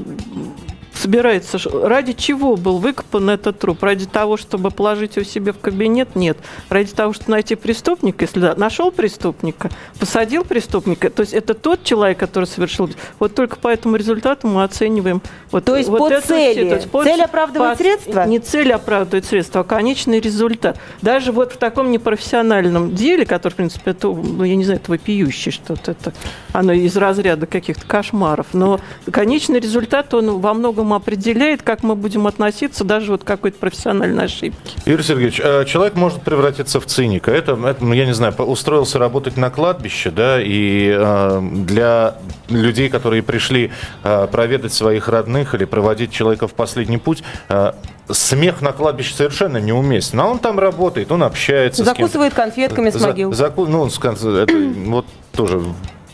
собирается, 0.97 1.57
ради 1.83 2.13
чего 2.13 2.55
был 2.57 2.77
выкопан 2.79 3.29
этот 3.29 3.59
труп? 3.59 3.83
Ради 3.83 4.05
того, 4.05 4.37
чтобы 4.37 4.71
положить 4.71 5.15
его 5.15 5.25
себе 5.25 5.53
в 5.53 5.59
кабинет? 5.59 6.15
Нет. 6.15 6.37
Ради 6.69 6.91
того, 6.91 7.13
чтобы 7.13 7.31
найти 7.31 7.55
преступника, 7.55 8.25
если 8.25 8.39
да, 8.39 8.55
нашел 8.55 8.91
преступника, 8.91 9.69
посадил 9.99 10.43
преступника, 10.43 11.09
то 11.09 11.21
есть 11.21 11.33
это 11.33 11.53
тот 11.53 11.83
человек, 11.83 12.17
который 12.17 12.45
совершил. 12.45 12.89
Вот 13.19 13.35
только 13.35 13.57
по 13.57 13.67
этому 13.67 13.95
результату 13.95 14.47
мы 14.47 14.63
оцениваем. 14.63 15.21
Вот, 15.51 15.65
То 15.65 15.75
есть 15.75 15.89
вот 15.89 15.99
по 15.99 16.09
эту 16.11 16.27
цели. 16.27 16.69
то 16.69 16.75
есть 16.75 16.89
по- 16.89 17.03
Цель 17.03 17.21
оправдывает 17.21 17.77
по- 17.77 17.83
средства? 17.83 18.25
Не 18.25 18.39
цель 18.39 18.71
оправдывает 18.73 19.25
средства, 19.25 19.61
а 19.61 19.63
конечный 19.63 20.19
результат. 20.19 20.79
Даже 21.01 21.31
вот 21.31 21.53
в 21.53 21.57
таком 21.57 21.91
непрофессиональном 21.91 22.95
деле, 22.95 23.25
который, 23.25 23.53
в 23.53 23.55
принципе, 23.55 23.91
это, 23.91 24.07
ну, 24.07 24.43
я 24.43 24.55
не 24.55 24.63
знаю, 24.65 24.79
это 24.81 24.91
вопиющее 24.91 25.51
что-то, 25.51 25.91
это, 25.91 26.13
оно 26.53 26.73
из 26.73 26.95
разряда 26.97 27.45
каких-то 27.45 27.85
кошмаров, 27.85 28.47
но 28.53 28.79
конечный 29.11 29.59
результат, 29.59 30.13
он 30.13 30.39
во 30.39 30.53
многом 30.53 30.86
определяет, 30.93 31.61
как 31.61 31.83
мы 31.83 31.95
будем 31.95 32.27
относиться 32.27 32.83
даже 32.83 33.11
вот 33.11 33.23
к 33.23 33.27
какой-то 33.27 33.57
профессиональной 33.59 34.25
ошибке. 34.25 34.75
Юрий 34.85 35.03
Сергеевич, 35.03 35.39
э, 35.43 35.65
человек 35.65 35.95
может 35.95 36.21
превратиться 36.21 36.79
в 36.79 36.85
циника. 36.85 37.31
Это, 37.31 37.53
это, 37.65 37.85
я 37.85 38.05
не 38.05 38.13
знаю, 38.13 38.33
по- 38.33 38.43
устроился 38.43 38.99
работать 38.99 39.37
на 39.37 39.49
кладбище, 39.49 40.11
да, 40.11 40.41
и 40.41 40.93
э, 40.97 41.39
для 41.41 42.15
людей, 42.49 42.89
которые 42.89 43.23
пришли 43.23 43.71
э, 44.03 44.27
проведать 44.31 44.73
своих 44.73 45.07
родных 45.07 45.55
или 45.55 45.65
проводить 45.65 46.11
человека 46.11 46.47
в 46.47 46.53
последний 46.53 46.97
путь, 46.97 47.23
э, 47.49 47.73
смех 48.09 48.61
на 48.61 48.71
кладбище 48.71 49.13
совершенно 49.13 49.57
неуместен. 49.57 50.19
А 50.21 50.27
он 50.27 50.39
там 50.39 50.59
работает, 50.59 51.11
он 51.11 51.23
общается. 51.23 51.83
Закусывает 51.83 52.33
конфетками 52.33 52.89
с 52.89 52.93
За- 52.95 53.07
могил. 53.07 53.31
заку- 53.33 53.67
ну, 53.67 53.89
с 53.89 53.99
это 53.99 54.53
вот 54.85 55.05
тоже 55.33 55.61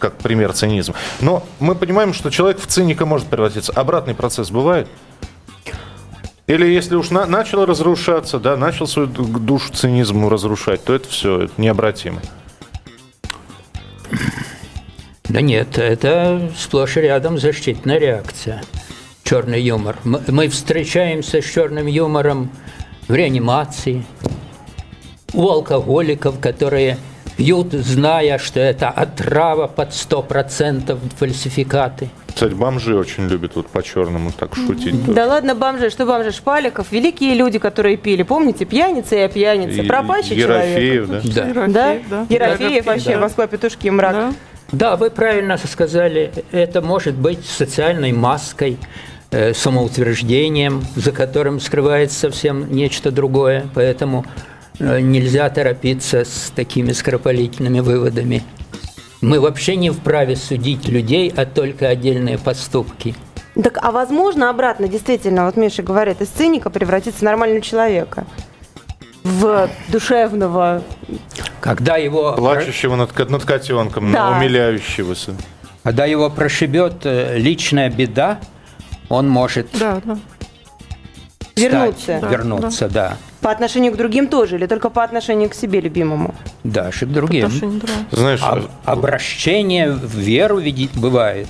как 0.04 0.18
пример 0.18 0.52
цинизма. 0.52 0.96
Но 1.22 1.46
мы 1.62 1.76
понимаем, 1.76 2.14
что 2.14 2.30
человек 2.30 2.60
в 2.60 2.68
циника 2.68 3.06
может 3.06 3.28
превратиться. 3.28 3.72
Обратный 3.72 4.14
процесс 4.14 4.52
бывает? 4.52 4.90
Или 6.46 6.68
если 6.68 6.96
уж 6.96 7.10
на- 7.10 7.26
начал 7.26 7.66
разрушаться, 7.66 8.38
да, 8.38 8.58
начал 8.58 8.86
свою 8.86 9.08
ду- 9.08 9.24
душу 9.40 9.72
цинизму 9.72 10.28
разрушать, 10.28 10.84
то 10.84 10.94
это 10.94 11.08
все 11.08 11.44
это 11.44 11.54
необратимо. 11.56 12.20
Да 15.24 15.40
нет, 15.40 15.78
это 15.78 16.52
сплошь 16.58 16.98
и 16.98 17.00
рядом 17.00 17.38
защитная 17.40 17.98
реакция. 17.98 18.62
Черный 19.24 19.62
юмор. 19.62 19.96
Мы, 20.04 20.22
мы 20.28 20.50
встречаемся 20.50 21.42
с 21.42 21.46
черным 21.46 21.88
юмором 21.88 22.50
в 23.08 23.14
реанимации, 23.16 24.04
у 25.32 25.48
алкоголиков, 25.50 26.42
которые 26.42 26.98
пьют, 27.38 27.72
зная, 27.74 28.38
что 28.38 28.60
это 28.60 28.90
отрава 28.90 29.68
под 29.68 29.90
100% 29.90 30.98
фальсификаты. 31.18 32.10
Кстати, 32.34 32.54
бомжи 32.54 32.96
очень 32.96 33.28
любят 33.28 33.56
вот 33.56 33.68
по-черному 33.68 34.32
так 34.32 34.56
шутить. 34.56 35.06
Да 35.06 35.28
ладно, 35.28 35.54
бомжи, 35.54 35.90
что 35.90 36.06
бомжи, 36.06 36.32
Шпаликов, 36.32 36.92
великие 36.92 37.36
люди, 37.36 37.60
которые 37.60 37.96
пили, 37.98 38.24
помните, 38.24 38.66
пьяницы 38.66 39.16
и 39.18 39.20
опьяницы, 39.20 39.82
И- 39.84 39.88
пропащий 39.88 40.36
Ерофеев, 40.36 41.06
человек. 41.08 41.24
да? 41.26 41.44
Да. 41.44 41.48
Ерофеев, 41.50 42.10
Да? 42.10 42.26
да. 42.30 42.34
Ерофеев 42.36 42.86
вообще, 42.86 43.14
да. 43.16 43.20
Москва, 43.20 43.48
петушки, 43.48 43.88
мрак. 43.90 44.14
Да. 44.14 44.34
Да, 44.72 44.96
вы 44.96 45.12
правильно 45.12 45.58
сказали, 45.58 46.32
это 46.52 46.82
может 46.82 47.14
быть 47.14 47.46
социальной 47.46 48.12
маской, 48.14 48.78
э, 49.30 49.54
самоутверждением, 49.54 50.84
за 50.96 51.12
которым 51.12 51.60
скрывается 51.60 52.20
совсем 52.20 52.74
нечто 52.74 53.12
другое, 53.12 53.68
поэтому 53.76 54.26
нельзя 54.80 55.50
торопиться 55.50 56.26
с 56.26 56.52
такими 56.56 56.92
скоропалительными 56.92 57.80
выводами. 57.80 58.44
Мы 59.22 59.40
вообще 59.40 59.76
не 59.76 59.90
вправе 59.90 60.36
судить 60.36 60.88
людей, 60.90 61.32
а 61.36 61.46
только 61.46 61.88
отдельные 61.88 62.38
поступки. 62.38 63.16
Так, 63.56 63.78
а 63.82 63.92
возможно 63.92 64.50
обратно, 64.50 64.88
действительно, 64.88 65.46
вот 65.46 65.56
Миша 65.56 65.84
говорит, 65.84 66.22
из 66.22 66.28
циника 66.30 66.70
превратиться 66.70 67.20
в 67.20 67.24
нормального 67.24 67.62
человека? 67.62 68.26
В 69.24 69.70
душевного. 69.88 70.82
Когда 71.62 71.96
его, 71.98 72.34
Плачущего 72.34 72.96
над, 72.96 73.18
над 73.30 73.46
котенком, 73.46 74.12
Да. 74.12 74.32
умиляющегося. 74.38 75.36
когда 75.84 76.06
его 76.06 76.30
прошибет 76.30 77.06
э, 77.06 77.38
личная 77.38 77.90
беда, 77.90 78.40
он 79.08 79.30
может 79.30 79.68
Да, 79.80 80.02
да. 80.04 80.18
встать, 81.56 81.72
Вернуться. 81.72 82.20
Да, 82.22 82.28
вернуться, 82.28 82.90
да. 82.90 83.18
По 83.44 83.52
отношению 83.52 83.92
к 83.92 83.98
другим 83.98 84.28
тоже, 84.30 84.56
или 84.56 84.68
только 84.68 84.90
по 84.90 85.04
отношению 85.04 85.50
к 85.50 85.54
себе 85.54 85.82
любимому? 85.82 86.34
Даже 86.64 87.06
к 87.06 87.10
другим. 87.10 87.48
Отношения, 87.48 87.82
да. 87.84 88.18
Знаешь, 88.18 88.40
А- 88.42 88.62
обращение 88.86 89.92
в 89.92 90.16
веру 90.18 90.60
бывает 90.96 91.50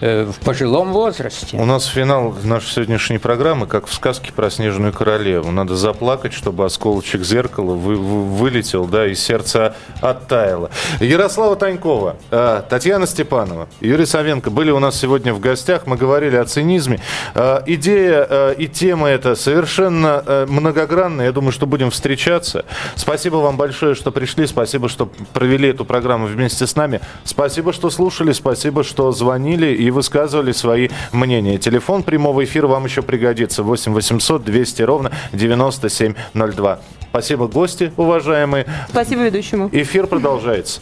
в 0.00 0.34
пожилом 0.44 0.92
возрасте. 0.92 1.56
у 1.56 1.64
нас 1.64 1.86
финал 1.86 2.34
нашей 2.42 2.68
сегодняшней 2.68 3.18
программы, 3.18 3.66
как 3.66 3.86
в 3.86 3.92
сказке 3.94 4.32
про 4.32 4.50
Снежную 4.50 4.92
Королеву. 4.92 5.50
Надо 5.50 5.76
заплакать, 5.76 6.32
чтобы 6.32 6.64
осколочек 6.64 7.22
зеркала 7.22 7.74
вы- 7.74 7.96
вы- 7.96 8.24
вылетел, 8.24 8.86
да, 8.86 9.06
и 9.06 9.14
сердце 9.14 9.74
оттаяло. 10.00 10.70
Ярослава 11.00 11.56
Танькова, 11.56 12.16
э, 12.30 12.62
Татьяна 12.68 13.06
Степанова, 13.06 13.68
Юрий 13.80 14.06
Савенко 14.06 14.50
были 14.50 14.70
у 14.70 14.78
нас 14.78 14.98
сегодня 14.98 15.34
в 15.34 15.40
гостях. 15.40 15.86
Мы 15.86 15.96
говорили 15.96 16.36
о 16.36 16.44
цинизме. 16.44 17.00
Э, 17.34 17.60
Идея 17.66 18.26
э, 18.28 18.54
и 18.58 18.68
тема 18.68 19.08
эта 19.08 19.34
совершенно 19.34 20.22
э, 20.26 20.46
многогранная. 20.48 21.26
Я 21.26 21.32
думаю, 21.32 21.52
что 21.52 21.66
будем 21.66 21.90
встречаться. 21.90 22.64
Спасибо 22.96 23.36
вам 23.36 23.56
большое, 23.56 23.94
что 23.94 24.10
пришли. 24.10 24.46
Спасибо, 24.46 24.88
что 24.88 25.10
провели 25.34 25.68
эту 25.68 25.84
программу 25.84 26.26
вместе 26.26 26.66
с 26.66 26.74
нами. 26.76 27.00
Спасибо, 27.24 27.72
что 27.72 27.90
слушали. 27.90 28.32
Спасибо, 28.32 28.82
что 28.82 29.12
звонили 29.12 29.89
и 29.90 29.92
высказывали 29.92 30.52
свои 30.52 30.88
мнения. 31.12 31.58
Телефон 31.58 32.02
прямого 32.02 32.44
эфира 32.44 32.68
вам 32.68 32.84
еще 32.84 33.02
пригодится. 33.02 33.62
8 33.62 33.92
800 33.92 34.44
200 34.44 34.82
ровно 34.82 35.12
9702. 35.32 36.80
Спасибо, 37.10 37.48
гости, 37.48 37.92
уважаемые. 37.96 38.66
Спасибо 38.88 39.22
ведущему. 39.22 39.68
Эфир 39.72 40.06
продолжается. 40.06 40.80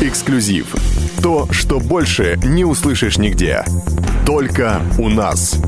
Эксклюзив. 0.00 0.74
То, 1.22 1.46
что 1.52 1.78
больше 1.78 2.36
не 2.44 2.64
услышишь 2.64 3.16
нигде. 3.16 3.64
Только 4.26 4.82
у 4.98 5.08
нас. 5.08 5.58